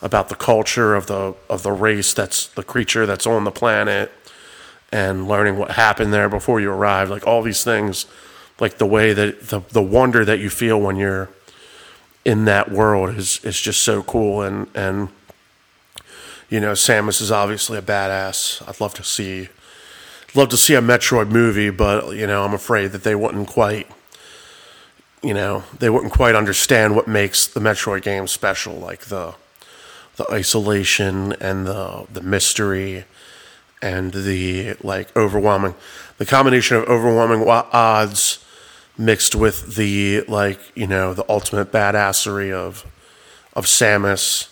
about 0.00 0.28
the 0.28 0.34
culture 0.34 0.94
of 0.94 1.06
the 1.06 1.34
of 1.48 1.62
the 1.62 1.72
race 1.72 2.12
that's 2.12 2.46
the 2.48 2.62
creature 2.62 3.06
that's 3.06 3.26
on 3.26 3.44
the 3.44 3.50
planet 3.50 4.12
and 4.92 5.26
learning 5.26 5.58
what 5.58 5.72
happened 5.72 6.12
there 6.12 6.28
before 6.28 6.60
you 6.60 6.70
arrived. 6.70 7.10
Like 7.10 7.26
all 7.26 7.42
these 7.42 7.64
things 7.64 8.06
like 8.60 8.78
the 8.78 8.86
way 8.86 9.12
that 9.12 9.48
the 9.48 9.60
the 9.70 9.82
wonder 9.82 10.24
that 10.24 10.38
you 10.38 10.50
feel 10.50 10.80
when 10.80 10.96
you're 10.96 11.28
in 12.24 12.44
that 12.44 12.70
world 12.70 13.16
is 13.16 13.44
is 13.44 13.60
just 13.60 13.82
so 13.82 14.02
cool. 14.02 14.42
And 14.42 14.68
and 14.74 15.08
you 16.48 16.60
know 16.60 16.72
Samus 16.72 17.20
is 17.20 17.32
obviously 17.32 17.76
a 17.76 17.82
badass. 17.82 18.66
I'd 18.68 18.80
love 18.80 18.94
to 18.94 19.04
see 19.04 19.48
love 20.34 20.48
to 20.50 20.56
see 20.56 20.74
a 20.74 20.80
Metroid 20.80 21.30
movie, 21.30 21.70
but 21.70 22.16
you 22.16 22.26
know, 22.26 22.44
I'm 22.44 22.54
afraid 22.54 22.92
that 22.92 23.04
they 23.04 23.14
wouldn't 23.14 23.48
quite, 23.48 23.88
you 25.22 25.34
know, 25.34 25.64
they 25.78 25.90
wouldn't 25.90 26.12
quite 26.12 26.34
understand 26.34 26.96
what 26.96 27.06
makes 27.06 27.46
the 27.46 27.60
Metroid 27.60 28.02
game 28.02 28.26
special, 28.26 28.74
like 28.74 29.06
the 29.06 29.34
the 30.16 30.30
isolation 30.30 31.32
and 31.34 31.66
the 31.66 32.06
the 32.12 32.20
mystery 32.20 33.04
and 33.82 34.12
the 34.12 34.74
like 34.82 35.14
overwhelming, 35.16 35.74
the 36.18 36.26
combination 36.26 36.76
of 36.76 36.84
overwhelming 36.84 37.46
odds 37.48 38.44
mixed 38.96 39.34
with 39.34 39.74
the 39.74 40.22
like 40.22 40.60
you 40.74 40.86
know 40.86 41.14
the 41.14 41.24
ultimate 41.28 41.72
badassery 41.72 42.52
of 42.52 42.84
of 43.54 43.66
Samus 43.66 44.48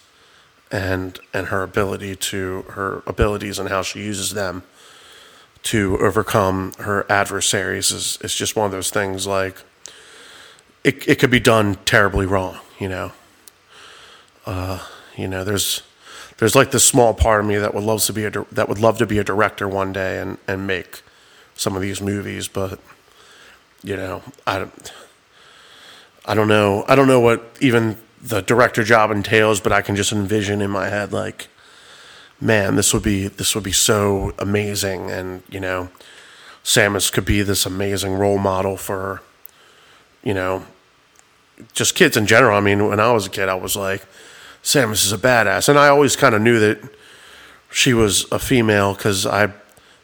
and 0.71 1.19
and 1.33 1.49
her 1.49 1.63
ability 1.63 2.17
to 2.17 2.63
her 2.71 3.03
abilities 3.07 3.59
and 3.59 3.69
how 3.69 3.83
she 3.83 4.01
uses 4.01 4.31
them 4.31 4.63
to 5.63 5.99
overcome 5.99 6.73
her 6.79 7.07
adversaries 7.11 7.93
is, 7.93 8.19
is 8.23 8.35
just 8.35 8.57
one 8.57 8.67
of 8.67 8.73
those 8.73 8.91
things 8.91 9.27
like 9.27 9.57
it, 10.85 11.07
it 11.07 11.19
could 11.19 11.31
be 11.31 11.41
done 11.41 11.77
terribly 11.85 12.27
wrong, 12.27 12.59
you 12.79 12.89
know. 12.89 13.13
Uh, 14.45 14.85
you 15.17 15.29
know, 15.29 15.45
there's 15.45 15.83
there's 16.39 16.57
like 16.57 16.73
this 16.73 16.85
small 16.85 17.15
part 17.15 17.41
of 17.41 17.47
me 17.47 17.57
that 17.57 17.75
would 17.75 17.85
love 17.85 18.03
to 18.03 18.13
be 18.13 18.25
a 18.25 18.31
that 18.31 18.69
would 18.69 18.81
love 18.81 18.99
to 18.99 19.07
be 19.07 19.19
a 19.19 19.25
director 19.25 19.69
one 19.69 19.93
day 19.93 20.19
and, 20.19 20.39
and 20.49 20.67
make 20.67 21.03
some 21.55 21.77
of 21.77 21.83
these 21.83 22.01
movies, 22.01 22.49
but 22.49 22.81
you 23.83 23.97
know, 23.97 24.23
I 24.47 24.59
don't 24.59 24.93
I 26.25 26.35
don't 26.35 26.49
know 26.49 26.85
I 26.89 26.97
don't 26.97 27.07
know 27.07 27.21
what 27.21 27.57
even 27.61 27.99
the 28.21 28.41
director 28.41 28.83
job 28.83 29.11
entails, 29.11 29.61
but 29.61 29.73
I 29.73 29.83
can 29.83 29.95
just 29.95 30.13
envision 30.13 30.61
in 30.61 30.71
my 30.71 30.89
head 30.89 31.13
like 31.13 31.49
man, 32.43 32.75
this 32.75 32.93
would 32.93 33.03
be 33.03 33.29
this 33.29 33.55
would 33.55 33.65
be 33.65 33.73
so 33.73 34.35
amazing, 34.39 35.11
and 35.11 35.43
you 35.49 35.61
know, 35.61 35.89
Samus 36.65 37.11
could 37.11 37.25
be 37.25 37.43
this 37.43 37.65
amazing 37.65 38.15
role 38.15 38.39
model 38.39 38.77
for, 38.77 39.23
you 40.23 40.35
know, 40.35 40.67
just 41.73 41.95
kids 41.95 42.17
in 42.17 42.27
general. 42.27 42.57
I 42.57 42.61
mean, 42.61 42.89
when 42.89 43.01
I 43.01 43.13
was 43.13 43.27
a 43.27 43.31
kid, 43.31 43.49
I 43.49 43.55
was 43.55 43.77
like, 43.77 44.05
Samus 44.63 45.05
is 45.05 45.13
a 45.13 45.19
badass, 45.19 45.69
and 45.69 45.79
I 45.79 45.89
always 45.89 46.17
kind 46.17 46.35
of 46.35 46.43
knew 46.43 46.59
that 46.59 46.81
she 47.71 47.95
was 47.95 48.31
a 48.33 48.39
female 48.39 48.95
because 48.95 49.25
I 49.25 49.53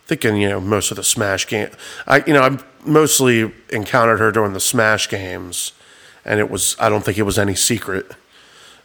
thinking 0.06 0.36
you 0.36 0.48
know 0.48 0.60
most 0.60 0.90
of 0.90 0.96
the 0.96 1.04
Smash 1.04 1.46
game, 1.46 1.70
I 2.06 2.22
you 2.26 2.32
know 2.32 2.42
I 2.42 2.58
mostly 2.86 3.52
encountered 3.70 4.20
her 4.20 4.30
during 4.30 4.52
the 4.52 4.60
Smash 4.60 5.08
games, 5.08 5.72
and 6.24 6.38
it 6.38 6.50
was 6.50 6.76
I 6.78 6.88
don't 6.88 7.04
think 7.04 7.18
it 7.18 7.24
was 7.24 7.38
any 7.38 7.56
secret 7.56 8.12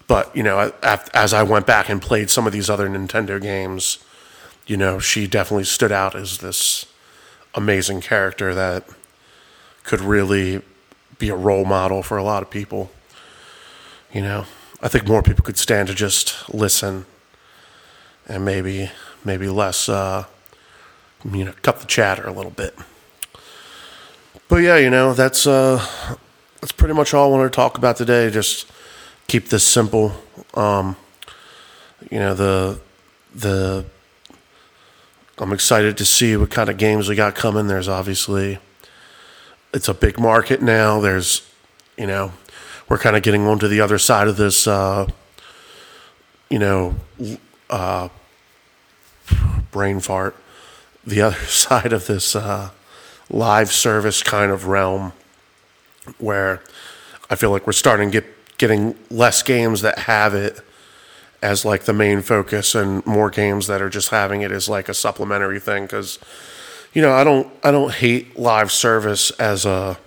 but 0.07 0.35
you 0.35 0.43
know, 0.43 0.71
as 0.81 1.33
I 1.33 1.43
went 1.43 1.65
back 1.65 1.89
and 1.89 2.01
played 2.01 2.29
some 2.29 2.45
of 2.45 2.53
these 2.53 2.69
other 2.69 2.87
Nintendo 2.89 3.41
games, 3.41 4.03
you 4.67 4.77
know, 4.77 4.99
she 4.99 5.27
definitely 5.27 5.65
stood 5.65 5.91
out 5.91 6.15
as 6.15 6.39
this 6.39 6.85
amazing 7.55 8.01
character 8.01 8.53
that 8.53 8.85
could 9.83 10.01
really 10.01 10.61
be 11.19 11.29
a 11.29 11.35
role 11.35 11.65
model 11.65 12.01
for 12.03 12.17
a 12.17 12.23
lot 12.23 12.43
of 12.43 12.49
people. 12.49 12.91
You 14.11 14.21
know, 14.21 14.45
I 14.81 14.87
think 14.87 15.07
more 15.07 15.23
people 15.23 15.43
could 15.43 15.57
stand 15.57 15.87
to 15.87 15.93
just 15.93 16.49
listen 16.53 17.05
and 18.27 18.45
maybe 18.45 18.89
maybe 19.25 19.47
less 19.47 19.89
uh, 19.89 20.25
you 21.31 21.45
know 21.45 21.53
cut 21.61 21.79
the 21.79 21.85
chatter 21.85 22.27
a 22.27 22.31
little 22.31 22.51
bit. 22.51 22.75
but 24.47 24.57
yeah, 24.57 24.77
you 24.77 24.89
know 24.89 25.13
that's 25.13 25.47
uh, 25.47 25.85
that's 26.61 26.71
pretty 26.71 26.93
much 26.93 27.13
all 27.13 27.29
I 27.29 27.31
wanted 27.31 27.51
to 27.51 27.55
talk 27.55 27.77
about 27.77 27.97
today. 27.97 28.29
Just 28.29 28.71
keep 29.27 29.49
this 29.49 29.65
simple. 29.65 30.13
Um, 30.53 30.95
you 32.11 32.19
know 32.19 32.33
the 32.33 32.79
the 33.33 33.85
I'm 35.37 35.51
excited 35.51 35.97
to 35.97 36.05
see 36.05 36.37
what 36.37 36.51
kind 36.51 36.69
of 36.69 36.77
games 36.77 37.09
we 37.09 37.15
got 37.15 37.35
coming. 37.35 37.67
There's 37.67 37.87
obviously 37.87 38.59
it's 39.73 39.87
a 39.87 39.93
big 39.93 40.19
market 40.19 40.61
now. 40.61 40.99
There's 40.99 41.47
you 41.97 42.07
know 42.07 42.33
we're 42.89 42.97
kind 42.97 43.15
of 43.15 43.23
getting 43.23 43.47
onto 43.47 43.67
the 43.67 43.81
other 43.81 43.97
side 43.97 44.27
of 44.27 44.37
this. 44.37 44.67
Uh, 44.67 45.07
you 46.49 46.59
know, 46.59 46.95
uh, 47.69 48.09
brain 49.71 49.99
fart. 49.99 50.35
The 51.05 51.21
other 51.23 51.45
side 51.45 51.93
of 51.93 52.05
this 52.05 52.35
uh, 52.35 52.69
live 53.29 53.71
service 53.71 54.21
kind 54.21 54.51
of 54.51 54.67
realm, 54.67 55.13
where 56.19 56.61
I 57.29 57.35
feel 57.35 57.49
like 57.49 57.65
we're 57.65 57.73
starting 57.73 58.11
to 58.11 58.21
get 58.21 58.32
getting 58.63 58.95
less 59.09 59.43
games 59.43 59.81
that 59.81 59.99
have 59.99 60.33
it 60.33 60.61
as 61.41 61.65
like 61.65 61.83
the 61.83 61.91
main 61.91 62.21
focus 62.21 62.73
and 62.75 63.05
more 63.05 63.29
games 63.29 63.67
that 63.67 63.81
are 63.81 63.89
just 63.89 64.07
having 64.07 64.41
it 64.41 64.53
as 64.53 64.69
like 64.69 64.87
a 64.87 64.93
supplementary 64.93 65.59
thing 65.59 65.83
because 65.83 66.17
you 66.93 67.01
know 67.01 67.11
I 67.11 67.25
don't 67.25 67.51
I 67.61 67.71
don't 67.71 67.91
hate 67.91 68.39
live 68.39 68.71
service 68.71 69.31
as 69.31 69.65
a 69.65 69.97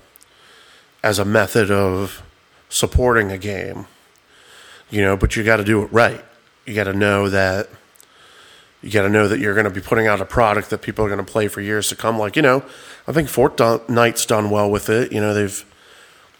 as 1.03 1.19
a 1.19 1.25
method 1.27 1.71
of 1.71 2.23
supporting 2.71 3.31
a 3.31 3.37
game 3.37 3.85
you 4.89 5.03
know 5.03 5.19
but 5.19 5.37
you 5.37 5.45
got 5.45 5.59
to 5.59 5.65
do 5.65 5.83
it 5.83 5.93
right. 5.93 6.25
You 6.65 6.75
got 6.75 6.85
to 6.85 6.95
know 6.95 7.29
that 7.29 7.69
you 8.81 8.91
got 8.91 9.03
to 9.03 9.11
know 9.11 9.29
that 9.29 9.39
you're 9.39 9.53
going 9.53 9.65
to 9.65 9.71
be 9.71 9.83
putting 9.83 10.07
out 10.07 10.23
a 10.23 10.25
product 10.25 10.71
that 10.71 10.81
people 10.81 11.05
are 11.05 11.09
going 11.09 11.23
to 11.23 11.31
play 11.31 11.49
for 11.49 11.61
years 11.61 11.91
to 11.91 11.95
come. 11.95 12.19
Like 12.19 12.37
you 12.37 12.43
know 12.43 12.65
I 13.07 13.13
think 13.13 13.29
Fortnite's 13.29 14.25
done 14.25 14.49
well 14.49 14.71
with 14.71 14.89
it. 14.89 15.13
You 15.13 15.21
know 15.21 15.35
they've 15.35 15.63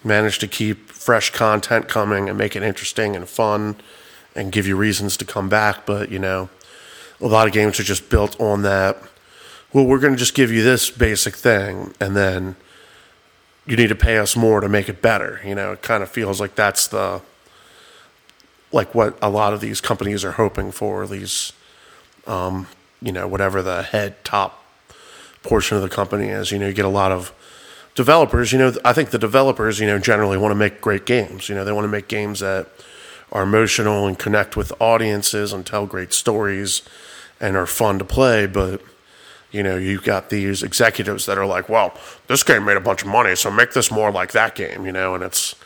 managed 0.03 0.41
to 0.41 0.49
keep 0.49 0.86
fresh 1.07 1.31
content 1.31 1.87
coming 1.87 2.29
and 2.29 2.37
make 2.37 2.57
it 2.57 2.65
interesting 2.65 3.15
and 3.15 3.29
fun 3.29 3.77
and 4.35 4.51
give 4.51 4.67
you 4.67 4.75
reasons 4.75 5.17
to 5.17 5.25
come 5.25 5.49
back. 5.49 5.87
But, 5.87 6.11
you 6.11 6.19
know, 6.19 6.51
a 7.21 7.29
lot 7.29 7.47
of 7.47 7.53
games 7.53 7.79
are 7.79 7.85
just 7.85 8.11
built 8.11 8.39
on 8.41 8.63
that. 8.63 9.01
Well, 9.73 9.87
we're 9.87 10.01
going 10.01 10.15
to 10.15 10.19
just 10.19 10.35
give 10.35 10.51
you 10.51 10.65
this 10.65 10.91
basic 10.91 11.37
thing, 11.37 11.95
and 12.01 12.17
then 12.17 12.57
you 13.67 13.77
need 13.77 13.87
to 13.91 13.95
pay 13.95 14.19
us 14.19 14.35
more 14.35 14.61
to 14.61 14.69
make 14.69 14.89
it 14.89 15.01
better. 15.01 15.41
You 15.45 15.55
know, 15.55 15.71
it 15.71 15.83
kind 15.83 16.03
of 16.03 16.11
feels 16.11 16.41
like 16.41 16.57
that's 16.57 16.89
the 16.89 17.23
like 18.73 18.93
what 18.93 19.17
a 19.23 19.31
lot 19.31 19.53
of 19.53 19.61
these 19.61 19.81
companies 19.81 20.25
are 20.25 20.33
hoping 20.33 20.73
for. 20.73 21.07
These, 21.07 21.53
um, 22.27 22.67
you 23.01 23.13
know, 23.13 23.29
whatever 23.29 23.63
the 23.63 23.85
head 23.85 24.25
top 24.25 24.65
portion 25.45 25.77
of 25.77 25.85
the 25.85 25.89
company 25.89 26.27
is. 26.27 26.51
You 26.51 26.59
know, 26.59 26.67
you 26.67 26.73
get 26.73 26.85
a 26.85 26.89
lot 26.89 27.13
of 27.13 27.33
developers. 27.97 28.53
You 28.53 28.59
know, 28.61 28.73
I 28.85 28.93
think 28.93 29.11
the 29.11 29.19
developers, 29.19 29.81
you 29.81 29.87
know, 29.89 29.99
generally 29.99 30.39
want 30.39 30.53
to 30.53 30.57
make 30.57 30.81
great 30.81 31.05
games. 31.05 31.49
You 31.49 31.57
know, 31.57 31.65
they 31.65 31.73
want 31.73 31.85
to 31.85 31.91
make 31.91 32.07
games 32.07 32.39
that 32.39 32.69
are 33.33 33.43
emotional 33.43 34.07
and 34.07 34.17
connect 34.17 34.57
with 34.57 34.73
audiences 34.81 35.53
and 35.53 35.67
tell 35.67 35.87
great 35.87 36.13
stories 36.13 36.83
and 37.41 37.57
are 37.57 37.67
fun 37.67 37.99
to 37.99 38.05
play. 38.05 38.47
But, 38.47 38.81
you 39.51 39.65
know, 39.65 39.77
you've 39.77 40.05
got 40.05 40.31
these 40.31 40.63
executives 40.63 41.27
that 41.27 41.37
are 41.37 41.47
like, 41.47 41.69
well, 41.69 41.93
this 42.29 42.45
game 42.45 42.65
made 42.65 42.77
a 42.77 42.81
bunch 42.81 43.03
of 43.03 43.09
money, 43.09 43.35
so 43.35 43.51
make 43.51 43.73
this 43.73 43.91
more 43.91 44.13
like 44.13 44.33
that 44.33 44.55
game, 44.55 44.87
you 44.87 44.93
know, 44.93 45.15
and 45.15 45.25
it's, 45.25 45.57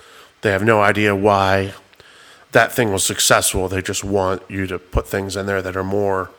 they 0.41 0.51
have 0.53 0.63
no 0.63 0.81
idea 0.81 1.15
why 1.15 1.75
that 2.53 2.73
thing 2.73 2.93
was 2.93 3.05
successful. 3.05 3.69
They 3.69 3.83
just 3.83 4.03
want 4.03 4.43
you 4.49 4.67
to 4.69 4.79
put 4.79 5.07
things 5.07 5.37
in 5.37 5.47
there 5.47 5.61
that 5.63 5.77
are 5.77 5.85
more, 5.85 6.31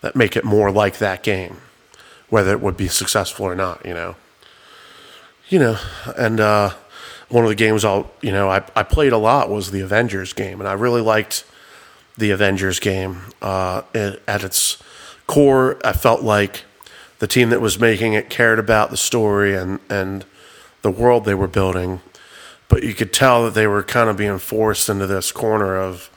that 0.00 0.16
make 0.16 0.36
it 0.36 0.44
more 0.44 0.70
like 0.70 0.98
that 0.98 1.22
game, 1.22 1.58
whether 2.28 2.52
it 2.52 2.60
would 2.60 2.76
be 2.76 2.88
successful 2.88 3.44
or 3.44 3.54
not, 3.54 3.84
you 3.84 3.94
know. 3.94 4.16
You 5.48 5.58
know, 5.60 5.78
and, 6.16 6.40
uh, 6.40 6.70
one 7.28 7.44
of 7.44 7.48
the 7.48 7.54
games 7.56 7.84
I'll 7.84 8.10
you 8.20 8.32
know 8.32 8.48
I, 8.48 8.62
I 8.74 8.82
played 8.82 9.12
a 9.12 9.18
lot 9.18 9.50
was 9.50 9.70
the 9.70 9.80
Avengers 9.80 10.32
game, 10.32 10.60
and 10.60 10.68
I 10.68 10.72
really 10.74 11.00
liked 11.00 11.44
the 12.16 12.30
Avengers 12.30 12.78
game. 12.78 13.22
Uh, 13.42 13.82
it, 13.94 14.22
at 14.26 14.44
its 14.44 14.82
core, 15.26 15.78
I 15.84 15.92
felt 15.92 16.22
like 16.22 16.64
the 17.18 17.26
team 17.26 17.50
that 17.50 17.60
was 17.60 17.80
making 17.80 18.12
it 18.12 18.30
cared 18.30 18.58
about 18.58 18.90
the 18.90 18.96
story 18.96 19.56
and 19.56 19.80
and 19.88 20.24
the 20.82 20.90
world 20.90 21.24
they 21.24 21.34
were 21.34 21.48
building, 21.48 22.00
but 22.68 22.84
you 22.84 22.94
could 22.94 23.12
tell 23.12 23.44
that 23.44 23.54
they 23.54 23.66
were 23.66 23.82
kind 23.82 24.08
of 24.08 24.16
being 24.16 24.38
forced 24.38 24.88
into 24.88 25.06
this 25.06 25.32
corner 25.32 25.76
of, 25.76 26.10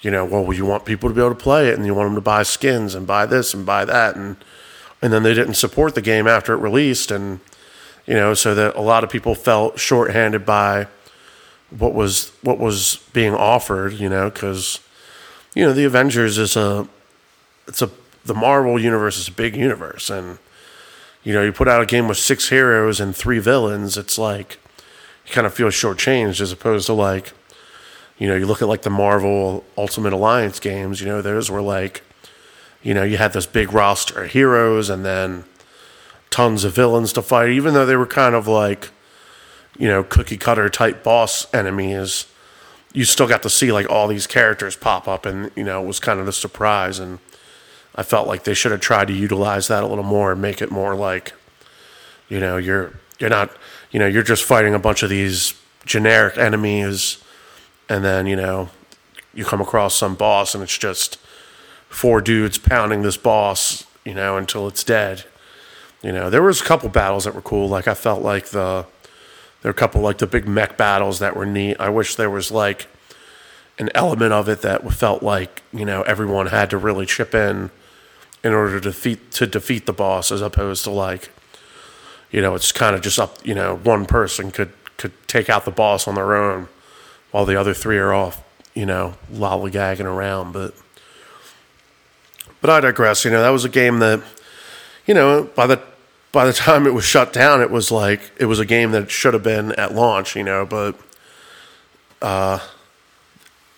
you 0.00 0.10
know, 0.10 0.24
well, 0.24 0.52
you 0.52 0.66
want 0.66 0.84
people 0.84 1.08
to 1.08 1.14
be 1.14 1.20
able 1.20 1.34
to 1.34 1.40
play 1.40 1.68
it, 1.68 1.76
and 1.76 1.86
you 1.86 1.94
want 1.94 2.08
them 2.08 2.16
to 2.16 2.20
buy 2.20 2.42
skins 2.42 2.94
and 2.96 3.06
buy 3.06 3.24
this 3.24 3.54
and 3.54 3.64
buy 3.64 3.84
that, 3.84 4.16
and 4.16 4.36
and 5.00 5.12
then 5.12 5.22
they 5.22 5.32
didn't 5.32 5.54
support 5.54 5.94
the 5.94 6.02
game 6.02 6.26
after 6.26 6.52
it 6.54 6.58
released, 6.58 7.12
and 7.12 7.38
you 8.10 8.16
know, 8.16 8.34
so 8.34 8.56
that 8.56 8.74
a 8.74 8.80
lot 8.80 9.04
of 9.04 9.10
people 9.10 9.36
felt 9.36 9.78
shorthanded 9.78 10.44
by 10.44 10.88
what 11.70 11.94
was 11.94 12.32
what 12.42 12.58
was 12.58 12.96
being 13.12 13.32
offered, 13.32 13.92
you 13.92 14.08
know, 14.08 14.28
because 14.28 14.80
you 15.54 15.64
know 15.64 15.72
the 15.72 15.84
Avengers 15.84 16.36
is 16.36 16.56
a 16.56 16.88
it's 17.68 17.80
a 17.80 17.90
the 18.24 18.34
Marvel 18.34 18.80
universe 18.80 19.16
is 19.16 19.28
a 19.28 19.32
big 19.32 19.54
universe, 19.54 20.10
and 20.10 20.38
you 21.22 21.32
know 21.32 21.44
you 21.44 21.52
put 21.52 21.68
out 21.68 21.82
a 21.82 21.86
game 21.86 22.08
with 22.08 22.18
six 22.18 22.48
heroes 22.48 22.98
and 22.98 23.14
three 23.14 23.38
villains, 23.38 23.96
it's 23.96 24.18
like 24.18 24.58
you 25.24 25.32
kind 25.32 25.46
of 25.46 25.54
feel 25.54 25.68
shortchanged 25.68 26.40
as 26.40 26.50
opposed 26.50 26.86
to 26.86 26.92
like 26.94 27.32
you 28.18 28.26
know 28.26 28.34
you 28.34 28.44
look 28.44 28.60
at 28.60 28.66
like 28.66 28.82
the 28.82 28.90
Marvel 28.90 29.62
Ultimate 29.78 30.12
Alliance 30.12 30.58
games, 30.58 31.00
you 31.00 31.06
know 31.06 31.22
those 31.22 31.48
were 31.48 31.62
like 31.62 32.02
you 32.82 32.92
know 32.92 33.04
you 33.04 33.18
had 33.18 33.34
this 33.34 33.46
big 33.46 33.72
roster 33.72 34.24
of 34.24 34.32
heroes 34.32 34.90
and 34.90 35.04
then 35.04 35.44
tons 36.30 36.62
of 36.64 36.74
villains 36.74 37.12
to 37.12 37.22
fight, 37.22 37.50
even 37.50 37.74
though 37.74 37.84
they 37.84 37.96
were 37.96 38.06
kind 38.06 38.34
of 38.34 38.46
like, 38.46 38.90
you 39.76 39.88
know, 39.88 40.02
cookie 40.02 40.36
cutter 40.36 40.68
type 40.68 41.02
boss 41.02 41.52
enemies. 41.52 42.26
You 42.92 43.04
still 43.04 43.28
got 43.28 43.42
to 43.42 43.50
see 43.50 43.70
like 43.70 43.88
all 43.90 44.08
these 44.08 44.26
characters 44.26 44.76
pop 44.76 45.06
up, 45.06 45.26
and 45.26 45.50
you 45.54 45.64
know, 45.64 45.82
it 45.82 45.86
was 45.86 46.00
kind 46.00 46.18
of 46.18 46.26
a 46.26 46.32
surprise. 46.32 46.98
And 46.98 47.18
I 47.94 48.02
felt 48.02 48.26
like 48.26 48.44
they 48.44 48.54
should 48.54 48.72
have 48.72 48.80
tried 48.80 49.08
to 49.08 49.12
utilize 49.12 49.68
that 49.68 49.84
a 49.84 49.86
little 49.86 50.04
more 50.04 50.32
and 50.32 50.42
make 50.42 50.62
it 50.62 50.70
more 50.70 50.94
like, 50.94 51.32
you 52.28 52.40
know, 52.40 52.56
you're 52.56 52.94
you're 53.18 53.30
not, 53.30 53.50
you 53.90 53.98
know, 53.98 54.06
you're 54.06 54.22
just 54.22 54.44
fighting 54.44 54.74
a 54.74 54.78
bunch 54.78 55.02
of 55.02 55.10
these 55.10 55.54
generic 55.84 56.36
enemies, 56.36 57.22
and 57.88 58.04
then 58.04 58.26
you 58.26 58.36
know, 58.36 58.70
you 59.34 59.44
come 59.44 59.60
across 59.60 59.94
some 59.94 60.14
boss, 60.14 60.54
and 60.54 60.62
it's 60.62 60.78
just 60.78 61.16
four 61.88 62.20
dudes 62.20 62.58
pounding 62.58 63.02
this 63.02 63.16
boss, 63.16 63.84
you 64.04 64.14
know, 64.14 64.36
until 64.36 64.66
it's 64.66 64.82
dead 64.82 65.24
you 66.02 66.12
know, 66.12 66.30
there 66.30 66.42
was 66.42 66.60
a 66.60 66.64
couple 66.64 66.88
battles 66.88 67.24
that 67.24 67.34
were 67.34 67.42
cool. 67.42 67.68
Like 67.68 67.86
I 67.86 67.94
felt 67.94 68.22
like 68.22 68.46
the 68.46 68.86
there 69.62 69.68
were 69.68 69.74
a 69.74 69.74
couple 69.74 70.00
like 70.00 70.18
the 70.18 70.26
big 70.26 70.48
mech 70.48 70.76
battles 70.76 71.18
that 71.18 71.36
were 71.36 71.46
neat. 71.46 71.76
I 71.78 71.90
wish 71.90 72.14
there 72.14 72.30
was 72.30 72.50
like 72.50 72.88
an 73.78 73.90
element 73.94 74.32
of 74.32 74.48
it 74.48 74.62
that 74.62 74.90
felt 74.92 75.22
like 75.22 75.62
you 75.72 75.84
know 75.84 76.02
everyone 76.02 76.46
had 76.46 76.70
to 76.70 76.78
really 76.78 77.06
chip 77.06 77.34
in 77.34 77.70
in 78.42 78.52
order 78.52 78.80
to 78.80 78.80
defeat 78.80 79.30
to 79.32 79.46
defeat 79.46 79.86
the 79.86 79.92
boss, 79.92 80.32
as 80.32 80.40
opposed 80.40 80.84
to 80.84 80.90
like 80.90 81.30
you 82.30 82.40
know 82.40 82.54
it's 82.54 82.72
kind 82.72 82.96
of 82.96 83.02
just 83.02 83.18
up. 83.18 83.44
You 83.44 83.54
know, 83.54 83.76
one 83.76 84.06
person 84.06 84.50
could 84.50 84.72
could 84.96 85.12
take 85.28 85.50
out 85.50 85.66
the 85.66 85.70
boss 85.70 86.08
on 86.08 86.14
their 86.14 86.34
own, 86.34 86.68
while 87.30 87.44
the 87.44 87.56
other 87.56 87.74
three 87.74 87.98
are 87.98 88.14
off. 88.14 88.42
You 88.72 88.86
know, 88.86 89.14
lollygagging 89.32 90.04
around, 90.04 90.52
but. 90.52 90.74
But 92.60 92.68
I 92.68 92.80
digress. 92.80 93.24
You 93.24 93.30
know, 93.30 93.40
that 93.40 93.48
was 93.48 93.64
a 93.64 93.70
game 93.70 94.00
that, 94.00 94.22
you 95.06 95.14
know, 95.14 95.44
by 95.54 95.66
the 95.66 95.82
by 96.32 96.44
the 96.44 96.52
time 96.52 96.86
it 96.86 96.94
was 96.94 97.04
shut 97.04 97.32
down, 97.32 97.60
it 97.60 97.70
was 97.70 97.90
like 97.90 98.20
it 98.38 98.46
was 98.46 98.58
a 98.58 98.66
game 98.66 98.92
that 98.92 99.10
should 99.10 99.34
have 99.34 99.42
been 99.42 99.72
at 99.72 99.94
launch, 99.94 100.36
you 100.36 100.44
know. 100.44 100.64
But, 100.64 100.96
uh, 102.22 102.60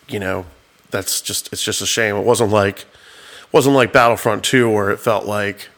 you 0.09 0.19
know, 0.19 0.47
that's 0.91 1.23
just 1.23 1.53
it's 1.53 1.63
just 1.63 1.81
a 1.81 1.87
shame. 1.87 2.17
It 2.17 2.25
wasn't 2.25 2.51
like 2.51 2.85
wasn't 3.53 3.75
like 3.75 3.93
Battlefront 3.93 4.45
Two 4.45 4.71
where 4.71 4.91
it 4.91 4.99
felt 4.99 5.25
like, 5.25 5.69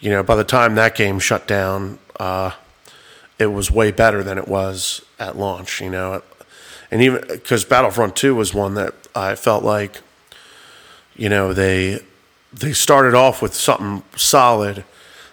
you 0.00 0.10
know, 0.10 0.22
by 0.22 0.36
the 0.36 0.44
time 0.44 0.74
that 0.76 0.94
game 0.94 1.18
shut 1.18 1.46
down, 1.46 1.98
uh, 2.18 2.52
it 3.38 3.46
was 3.46 3.70
way 3.70 3.90
better 3.90 4.22
than 4.22 4.38
it 4.38 4.48
was 4.48 5.02
at 5.18 5.36
launch, 5.36 5.80
you 5.80 5.90
know. 5.90 6.22
And 6.90 7.02
even 7.02 7.24
because 7.28 7.64
Battlefront 7.64 8.16
Two 8.16 8.34
was 8.34 8.54
one 8.54 8.74
that 8.74 8.94
I 9.14 9.34
felt 9.34 9.64
like, 9.64 10.00
you 11.14 11.28
know, 11.28 11.52
they 11.52 12.00
they 12.54 12.72
started 12.72 13.14
off 13.14 13.42
with 13.42 13.52
something 13.52 14.02
solid 14.16 14.84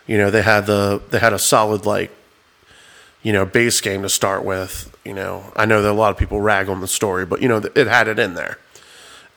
you 0.10 0.17
know, 0.17 0.32
they 0.32 0.41
had 0.41 0.65
the 0.65 1.04
they 1.12 1.19
had 1.19 1.34
a 1.34 1.39
solid 1.39 1.86
like 1.86 2.10
you 3.22 3.32
know 3.32 3.45
base 3.45 3.80
game 3.80 4.02
to 4.02 4.10
start 4.10 4.43
with. 4.43 4.98
You 5.06 5.13
know, 5.13 5.54
I 5.56 5.65
know 5.65 5.84
that 5.84 5.91
a 5.91 5.93
lot 5.93 6.10
of 6.10 6.17
people 6.17 6.41
rag 6.41 6.67
on 6.67 6.82
the 6.82 6.88
story, 6.88 7.28
but 7.28 7.43
you 7.43 7.48
know 7.48 7.62
it 7.76 7.86
had 7.86 8.08
it 8.08 8.17
in 8.17 8.34
there, 8.34 8.58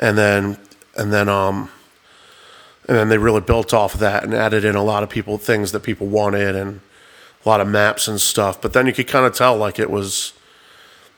and 0.01 0.17
then 0.17 0.57
and 0.97 1.13
then 1.13 1.29
um 1.29 1.69
and 2.89 2.97
then 2.97 3.11
they 3.11 3.19
really 3.19 3.43
built 3.43 3.75
off 3.75 3.93
of 3.93 4.01
that 4.01 4.25
and 4.25 4.33
added 4.33 4.65
in 4.65 4.75
a 4.75 4.83
lot 4.83 5.03
of 5.03 5.11
people 5.11 5.37
things 5.37 5.73
that 5.73 5.81
people 5.81 6.07
wanted 6.07 6.57
and 6.57 6.81
a 7.45 7.49
lot 7.49 7.61
of 7.61 7.69
maps 7.69 8.09
and 8.09 8.19
stuff. 8.19 8.63
But 8.63 8.73
then 8.73 8.87
you 8.87 8.95
could 8.95 9.09
kind 9.09 9.27
of 9.27 9.35
tell 9.35 9.55
like 9.59 9.79
it 9.79 9.91
was, 9.91 10.33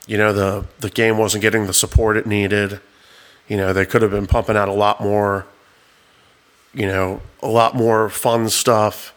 you 0.08 0.18
know, 0.18 0.32
the 0.32 0.64
the 0.80 0.90
game 0.90 1.16
wasn't 1.16 1.42
getting 1.42 1.68
the 1.68 1.72
support 1.72 2.16
it 2.16 2.26
needed. 2.26 2.80
You 3.46 3.56
know, 3.56 3.72
they 3.72 3.86
could 3.86 4.02
have 4.02 4.10
been 4.10 4.26
pumping 4.26 4.56
out 4.56 4.68
a 4.68 4.72
lot 4.72 5.00
more, 5.00 5.46
you 6.72 6.88
know, 6.88 7.22
a 7.40 7.48
lot 7.48 7.76
more 7.76 8.08
fun 8.08 8.48
stuff 8.48 9.13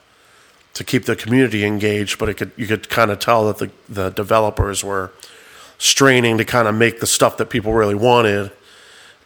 to 0.77 0.83
keep 0.83 1.05
the 1.05 1.15
community 1.15 1.65
engaged, 1.65 2.19
but 2.19 2.29
it 2.29 2.35
could 2.35 2.51
you 2.55 2.67
could 2.67 2.89
kind 2.89 3.11
of 3.11 3.19
tell 3.19 3.45
that 3.51 3.57
the 3.57 3.71
the 3.89 4.09
developers 4.09 4.83
were 4.83 5.11
straining 5.77 6.37
to 6.37 6.45
kind 6.45 6.67
of 6.67 6.75
make 6.75 6.99
the 6.99 7.07
stuff 7.07 7.37
that 7.37 7.49
people 7.49 7.73
really 7.73 7.95
wanted 7.95 8.51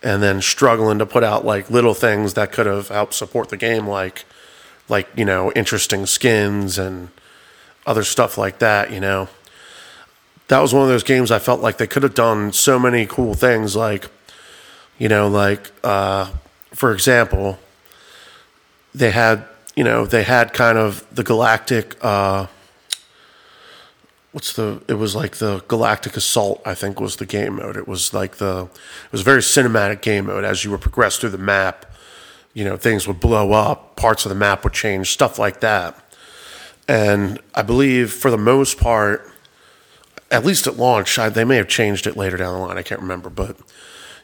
and 0.03 0.21
then 0.21 0.41
struggling 0.41 0.99
to 0.99 1.05
put 1.05 1.23
out 1.23 1.45
like 1.45 1.69
little 1.69 1.93
things 1.93 2.33
that 2.33 2.51
could 2.51 2.65
have 2.65 2.89
helped 2.89 3.13
support 3.13 3.49
the 3.49 3.57
game 3.57 3.87
like 3.87 4.25
like 4.89 5.07
you 5.15 5.23
know 5.23 5.51
interesting 5.53 6.05
skins 6.05 6.77
and 6.77 7.09
other 7.85 8.03
stuff 8.03 8.37
like 8.37 8.59
that 8.59 8.91
you 8.91 8.99
know? 8.99 9.27
That 10.47 10.59
was 10.59 10.73
one 10.73 10.83
of 10.83 10.89
those 10.89 11.03
games 11.03 11.31
i 11.31 11.39
felt 11.39 11.61
like 11.61 11.77
they 11.77 11.87
could 11.87 12.03
have 12.03 12.13
done 12.13 12.51
so 12.51 12.77
many 12.77 13.05
cool 13.05 13.33
things 13.33 13.73
like 13.75 14.09
you 14.97 15.07
know 15.07 15.29
like 15.29 15.71
uh, 15.83 16.29
for 16.73 16.91
example 16.91 17.57
they 18.93 19.11
had 19.11 19.45
you 19.75 19.83
know 19.83 20.05
they 20.05 20.23
had 20.23 20.53
kind 20.53 20.77
of 20.77 21.05
the 21.13 21.23
galactic 21.23 21.97
uh, 22.01 22.47
what's 24.31 24.53
the 24.53 24.81
it 24.87 24.95
was 24.95 25.15
like 25.15 25.37
the 25.37 25.63
galactic 25.67 26.15
assault 26.15 26.61
i 26.65 26.73
think 26.73 26.99
was 26.99 27.17
the 27.17 27.25
game 27.25 27.55
mode. 27.55 27.77
It 27.77 27.87
was 27.87 28.13
like 28.13 28.37
the 28.37 28.69
it 29.05 29.11
was 29.11 29.21
a 29.21 29.25
very 29.25 29.41
cinematic 29.41 30.01
game 30.01 30.25
mode. 30.27 30.43
As 30.43 30.63
you 30.63 30.71
would 30.71 30.81
progress 30.81 31.17
through 31.17 31.31
the 31.31 31.37
map 31.37 31.85
you 32.53 32.65
know 32.65 32.75
things 32.77 33.07
would 33.07 33.19
blow 33.19 33.53
up 33.53 33.95
parts 33.95 34.25
of 34.25 34.29
the 34.29 34.35
map 34.35 34.63
would 34.63 34.73
change 34.73 35.11
stuff 35.11 35.39
like 35.39 35.61
that. 35.61 35.97
And 36.87 37.39
i 37.55 37.61
believe 37.61 38.11
for 38.11 38.31
the 38.31 38.37
most 38.37 38.77
part 38.77 39.27
at 40.29 40.45
least 40.45 40.67
at 40.67 40.77
launch 40.77 41.19
I, 41.19 41.29
they 41.29 41.43
may 41.43 41.57
have 41.57 41.67
changed 41.67 42.07
it 42.07 42.15
later 42.15 42.37
down 42.37 42.53
the 42.53 42.59
line 42.59 42.77
i 42.77 42.83
can't 42.83 43.01
remember 43.01 43.29
but 43.29 43.57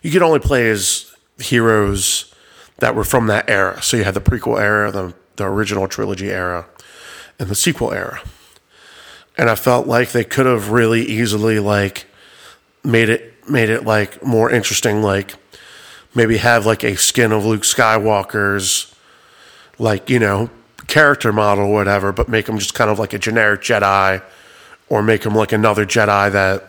you 0.02 0.12
could 0.12 0.22
only 0.22 0.40
play 0.40 0.70
as 0.70 1.12
heroes 1.40 2.34
that 2.78 2.96
were 2.96 3.04
from 3.04 3.28
that 3.28 3.50
era. 3.50 3.82
So 3.82 3.98
you 3.98 4.04
had 4.04 4.14
the 4.14 4.22
prequel 4.22 4.60
era 4.60 4.92
the, 4.92 5.14
the 5.38 5.46
original 5.46 5.88
trilogy 5.88 6.30
era 6.30 6.68
and 7.40 7.50
the 7.50 7.56
sequel 7.56 7.94
era. 7.94 8.22
And 9.38 9.50
I 9.50 9.56
felt 9.56 9.88
like 9.88 10.12
they 10.12 10.24
could 10.24 10.46
have 10.46 10.72
really 10.72 11.04
easily 11.04 11.60
like 11.60 12.08
made 12.84 13.10
it 13.10 13.34
made 13.50 13.70
it 13.70 13.86
like 13.86 14.24
more 14.24 14.52
interesting 14.52 15.02
like 15.02 15.36
maybe 16.14 16.38
have 16.38 16.66
like 16.66 16.84
a 16.84 16.96
skin 16.96 17.32
of 17.32 17.46
Luke 17.46 17.62
Skywalker's 17.62 18.94
like 19.78 20.10
you 20.10 20.20
know 20.20 20.50
character 20.88 21.32
model 21.32 21.66
or 21.66 21.74
whatever 21.74 22.12
but 22.12 22.28
make 22.30 22.48
him 22.48 22.58
just 22.58 22.74
kind 22.74 22.90
of 22.90 22.98
like 22.98 23.14
a 23.14 23.20
generic 23.20 23.62
Jedi 23.62 24.22
or 24.90 25.04
make 25.04 25.26
him 25.26 25.36
like 25.36 25.52
another 25.52 25.86
Jedi 25.86 26.32
that 26.32 26.64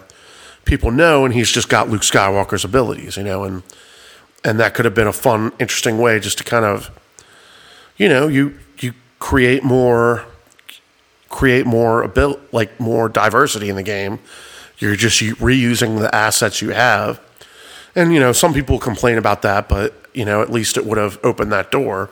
people 0.65 0.91
know 0.91 1.25
and 1.25 1.33
he's 1.33 1.51
just 1.51 1.69
got 1.69 1.89
Luke 1.89 2.03
Skywalker's 2.03 2.65
abilities 2.65 3.17
you 3.17 3.25
know 3.25 3.45
and 3.45 3.63
and 4.45 4.61
that 4.61 4.75
could 4.75 4.85
have 4.85 4.95
been 4.95 5.07
a 5.07 5.13
fun 5.13 5.53
interesting 5.59 5.99
way 5.99 6.21
just 6.21 6.39
to 6.39 6.45
kind 6.45 6.65
of 6.65 6.91
you 7.99 8.09
know 8.09 8.29
you 8.29 8.59
you 8.79 8.95
create 9.19 9.63
more 9.63 10.25
create 11.29 11.67
more 11.67 12.05
abil- 12.05 12.41
like 12.53 12.81
more 12.81 13.09
diversity 13.09 13.69
in 13.69 13.77
the 13.77 13.83
game. 13.83 14.19
You're 14.79 14.97
just 14.97 15.21
reusing 15.21 15.99
the 15.99 16.13
assets 16.15 16.63
you 16.63 16.71
have. 16.71 17.21
And 17.95 18.15
you 18.15 18.21
know, 18.21 18.33
some 18.33 18.55
people 18.55 18.79
complain 18.79 19.19
about 19.19 19.43
that, 19.43 19.69
but 19.69 19.95
you 20.15 20.25
know, 20.25 20.41
at 20.41 20.51
least 20.51 20.77
it 20.77 20.87
would 20.87 20.99
have 20.99 21.19
opened 21.23 21.53
that 21.53 21.71
door. 21.71 22.11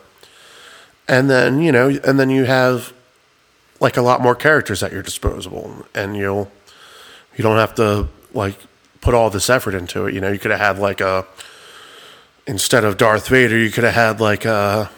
And 1.09 1.31
then, 1.31 1.61
you 1.61 1.72
know, 1.72 1.88
and 2.05 2.18
then 2.18 2.31
you 2.31 2.44
have 2.44 2.92
like 3.81 3.96
a 3.96 4.03
lot 4.03 4.20
more 4.20 4.35
characters 4.35 4.83
at 4.83 4.92
your 4.92 5.03
disposal 5.03 5.87
and 5.94 6.16
you'll 6.16 6.51
you 7.37 7.42
don't 7.42 7.59
have 7.59 7.75
to 7.77 8.09
like 8.33 8.57
put 9.01 9.14
all 9.14 9.31
this 9.31 9.49
effort 9.49 9.75
into 9.75 10.07
it. 10.07 10.14
You 10.14 10.20
know, 10.20 10.31
you 10.33 10.38
could 10.38 10.51
have 10.51 10.61
had 10.61 10.79
like 10.79 11.01
a 11.01 11.27
instead 12.46 12.85
of 12.85 12.96
Darth 12.96 13.29
Vader, 13.29 13.59
you 13.59 13.70
could 13.70 13.85
have 13.85 13.94
had 13.94 14.20
like 14.20 14.44
a 14.44 14.90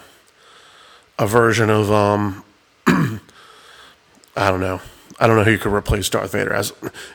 a 1.18 1.26
version 1.26 1.70
of 1.70 1.90
um 1.90 2.44
I 2.86 4.50
don't 4.50 4.60
know. 4.60 4.80
I 5.20 5.26
don't 5.26 5.36
know 5.36 5.44
who 5.44 5.50
you 5.50 5.58
could 5.58 5.72
replace 5.72 6.08
Darth 6.08 6.32
Vader 6.32 6.52
as. 6.52 6.72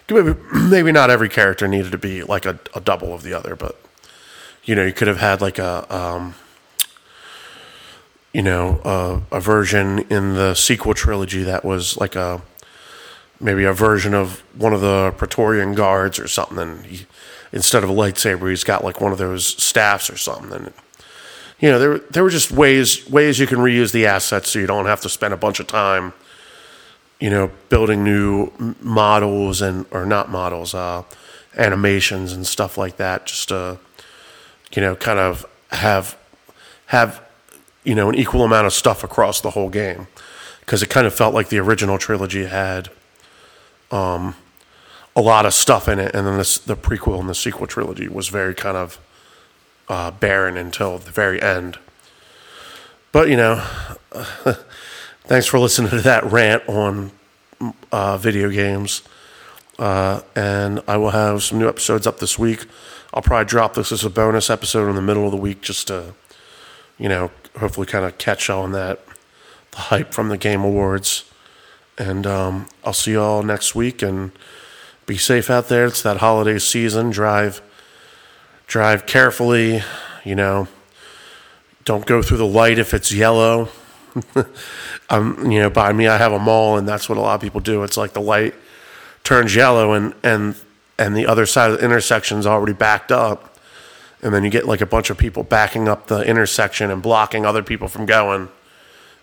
Maybe, 0.10 0.36
maybe 0.54 0.92
not 0.92 1.10
every 1.10 1.30
character 1.30 1.68
needed 1.68 1.94
to 1.94 1.98
be 1.98 2.22
like 2.22 2.46
a, 2.46 2.60
a 2.76 2.82
double 2.82 3.14
of 3.14 3.24
the 3.24 3.34
other, 3.34 3.56
but 3.56 3.80
you 4.66 4.76
know, 4.76 4.86
you 4.86 4.94
could 4.94 5.08
have 5.08 5.20
had 5.20 5.42
like 5.42 5.58
a, 5.58 5.94
um, 5.94 6.36
you 8.34 8.42
know, 8.42 8.82
a, 8.84 9.38
a, 9.38 9.40
version 9.40 10.00
in 10.10 10.34
the 10.36 10.54
sequel 10.54 10.94
trilogy 10.94 11.44
that 11.44 11.64
was 11.64 11.98
like 11.98 12.16
a 12.16 12.42
maybe 13.40 13.64
a 13.64 13.74
version 13.74 14.14
of 14.14 14.42
one 14.58 14.74
of 14.74 14.82
the 14.82 15.14
Praetorian 15.18 15.74
guards 15.74 16.20
or 16.20 16.28
something. 16.28 16.58
And 16.60 16.86
he, 16.86 17.06
instead 17.52 17.84
of 17.84 17.90
a 17.90 17.94
lightsaber, 17.94 18.50
he's 18.50 18.64
got 18.64 18.84
like 18.84 19.02
one 19.02 19.12
of 19.12 19.18
those 19.18 19.46
staffs 19.46 20.10
or 20.10 20.18
something. 20.18 20.52
And 20.52 20.74
you 21.64 21.72
know, 21.72 21.80
there 21.80 21.98
there 22.12 22.24
were 22.24 22.30
just 22.30 22.52
ways 22.52 23.10
ways 23.10 23.40
you 23.40 23.48
can 23.48 23.60
reuse 23.60 23.94
the 23.94 24.06
assets 24.06 24.50
so 24.50 24.60
you 24.60 24.68
don't 24.68 24.86
have 24.86 25.00
to 25.02 25.10
spend 25.10 25.34
a 25.34 25.38
bunch 25.38 25.62
of 25.62 25.68
time 25.68 26.12
you 27.24 27.30
know, 27.30 27.50
building 27.70 28.04
new 28.04 28.52
models 28.82 29.62
and 29.62 29.86
or 29.92 30.06
not 30.06 30.30
models, 30.30 30.74
uh, 30.74 31.04
animations 31.56 32.34
and 32.34 32.46
stuff 32.46 32.78
like 32.78 32.98
that, 32.98 33.26
just 33.26 33.48
to 33.48 33.80
you 34.76 34.82
know, 34.82 34.94
kind 34.94 35.20
of 35.20 35.46
have 35.72 36.18
have 36.88 37.24
you 37.86 37.96
know 37.96 38.10
an 38.10 38.16
equal 38.16 38.44
amount 38.44 38.68
of 38.68 38.74
stuff 38.74 39.06
across 39.06 39.40
the 39.40 39.52
whole 39.52 39.70
game. 39.70 40.08
Because 40.60 40.84
it 40.84 40.90
kind 40.90 41.08
of 41.08 41.14
felt 41.14 41.34
like 41.34 41.48
the 41.48 41.60
original 41.60 41.98
trilogy 41.98 42.44
had 42.44 42.90
um, 43.90 44.36
a 45.16 45.22
lot 45.22 45.46
of 45.46 45.54
stuff 45.54 45.88
in 45.88 46.00
it, 46.00 46.14
and 46.14 46.28
then 46.28 46.38
this, 46.38 46.58
the 46.58 46.76
prequel 46.76 47.22
and 47.22 47.30
the 47.30 47.36
sequel 47.36 47.68
trilogy 47.68 48.10
was 48.10 48.28
very 48.28 48.54
kind 48.54 48.76
of 48.76 49.00
uh, 49.88 50.12
barren 50.12 50.58
until 50.58 50.98
the 50.98 51.12
very 51.12 51.42
end. 51.42 51.78
But 53.12 53.30
you 53.30 53.38
know. 53.38 53.66
thanks 55.26 55.48
for 55.48 55.58
listening 55.58 55.90
to 55.90 56.02
that 56.02 56.24
rant 56.26 56.68
on 56.68 57.12
uh, 57.92 58.18
video 58.18 58.50
games. 58.50 59.02
Uh, 59.80 60.22
and 60.36 60.82
I 60.88 60.98
will 60.98 61.12
have 61.12 61.44
some 61.44 61.60
new 61.60 61.68
episodes 61.68 62.06
up 62.06 62.20
this 62.20 62.38
week. 62.38 62.66
I'll 63.14 63.22
probably 63.22 63.46
drop 63.46 63.74
this 63.74 63.92
as 63.92 64.04
a 64.04 64.10
bonus 64.10 64.50
episode 64.50 64.90
in 64.90 64.96
the 64.96 65.02
middle 65.02 65.26
of 65.26 65.32
the 65.32 65.38
week 65.38 65.62
just 65.62 65.88
to, 65.88 66.14
you 66.98 67.10
know, 67.10 67.32
hopefully 67.58 67.88
kind 67.88 68.06
of 68.06 68.18
catch 68.18 68.50
on 68.50 68.72
that, 68.74 69.04
the 69.72 69.78
hype 69.78 70.14
from 70.14 70.30
the 70.30 70.38
Game 70.38 70.64
Awards. 70.64 71.30
And 71.98 72.26
um, 72.28 72.68
I'll 72.84 72.94
see 72.94 73.12
you 73.12 73.22
all 73.22 73.44
next 73.44 73.76
week 73.76 74.02
and 74.02 74.32
be 75.06 75.18
safe 75.18 75.50
out 75.50 75.70
there. 75.70 75.86
It's 75.86 76.02
that 76.02 76.18
holiday 76.18 76.60
season. 76.60 77.12
Drive, 77.12 77.62
drive 78.68 79.06
carefully. 79.06 79.82
You 80.24 80.36
know, 80.36 80.68
don't 81.86 82.06
go 82.06 82.22
through 82.22 82.38
the 82.38 82.46
light 82.46 82.80
if 82.80 82.94
it's 82.94 83.12
yellow. 83.12 83.70
um, 85.10 85.52
you 85.52 85.60
know, 85.60 85.70
by 85.70 85.92
me, 85.92 86.08
I 86.08 86.18
have 86.18 86.32
a 86.32 86.40
mall, 86.40 86.78
and 86.78 86.88
that's 86.88 87.10
what 87.10 87.18
a 87.18 87.22
lot 87.22 87.36
of 87.36 87.42
people 87.42 87.60
do. 87.60 87.84
It's 87.84 87.98
like 87.98 88.14
the 88.14 88.22
light 88.22 88.54
turns 89.24 89.56
yellow, 89.56 89.94
and 89.94 90.14
and 90.24 90.56
and 90.98 91.16
the 91.16 91.26
other 91.26 91.46
side 91.46 91.72
of 91.72 91.80
the 91.80 91.86
intersection 91.86 92.38
is 92.38 92.48
already 92.48 92.74
backed 92.74 93.12
up, 93.12 93.58
and 94.22 94.34
then 94.34 94.44
you 94.44 94.50
get 94.50 94.66
like 94.66 94.82
a 94.82 94.86
bunch 94.86 95.10
of 95.10 95.18
people 95.18 95.44
backing 95.44 95.88
up 95.88 96.08
the 96.08 96.22
intersection 96.22 96.92
and 96.92 97.02
blocking 97.02 97.46
other 97.46 97.64
people 97.64 97.88
from 97.88 98.06
going 98.06 98.50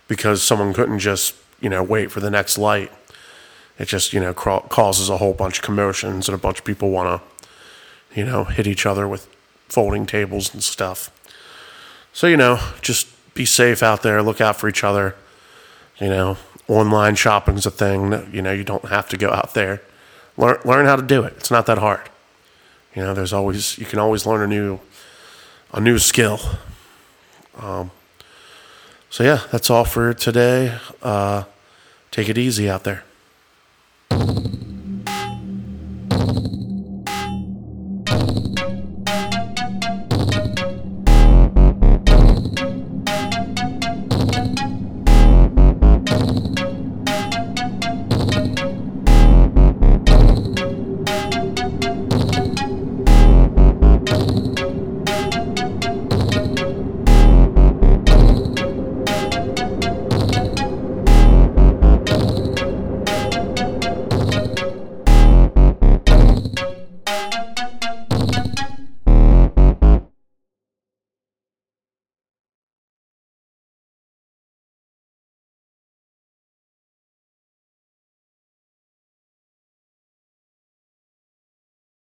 because 0.08 0.42
someone 0.42 0.74
couldn't 0.74 0.98
just 0.98 1.34
you 1.60 1.70
know 1.70 1.82
wait 1.82 2.10
for 2.10 2.20
the 2.20 2.30
next 2.30 2.58
light. 2.58 2.90
It 3.78 3.86
just 3.86 4.12
you 4.12 4.20
know 4.20 4.34
causes 4.34 5.08
a 5.08 5.18
whole 5.18 5.32
bunch 5.32 5.58
of 5.58 5.64
commotions, 5.64 6.28
and 6.28 6.34
a 6.34 6.38
bunch 6.38 6.58
of 6.58 6.64
people 6.64 6.90
want 6.90 7.22
to 7.22 7.29
you 8.14 8.24
know 8.24 8.44
hit 8.44 8.66
each 8.66 8.86
other 8.86 9.06
with 9.06 9.28
folding 9.68 10.06
tables 10.06 10.52
and 10.52 10.62
stuff. 10.62 11.10
So 12.12 12.26
you 12.26 12.36
know, 12.36 12.60
just 12.80 13.08
be 13.34 13.44
safe 13.44 13.82
out 13.82 14.02
there. 14.02 14.22
Look 14.22 14.40
out 14.40 14.56
for 14.56 14.68
each 14.68 14.84
other. 14.84 15.14
You 15.98 16.08
know, 16.08 16.36
online 16.68 17.14
shopping's 17.14 17.66
a 17.66 17.70
thing. 17.70 18.12
You 18.32 18.42
know, 18.42 18.52
you 18.52 18.64
don't 18.64 18.86
have 18.86 19.08
to 19.10 19.16
go 19.16 19.30
out 19.30 19.54
there. 19.54 19.82
Learn 20.36 20.58
learn 20.64 20.86
how 20.86 20.96
to 20.96 21.02
do 21.02 21.22
it. 21.24 21.34
It's 21.36 21.50
not 21.50 21.66
that 21.66 21.78
hard. 21.78 22.08
You 22.94 23.02
know, 23.02 23.14
there's 23.14 23.32
always 23.32 23.78
you 23.78 23.86
can 23.86 23.98
always 23.98 24.26
learn 24.26 24.42
a 24.42 24.46
new 24.46 24.80
a 25.72 25.80
new 25.80 25.98
skill. 25.98 26.40
Um, 27.58 27.90
so 29.10 29.24
yeah, 29.24 29.42
that's 29.50 29.70
all 29.70 29.84
for 29.84 30.14
today. 30.14 30.76
Uh, 31.02 31.44
take 32.10 32.28
it 32.28 32.38
easy 32.38 32.68
out 32.68 32.84
there. 32.84 33.04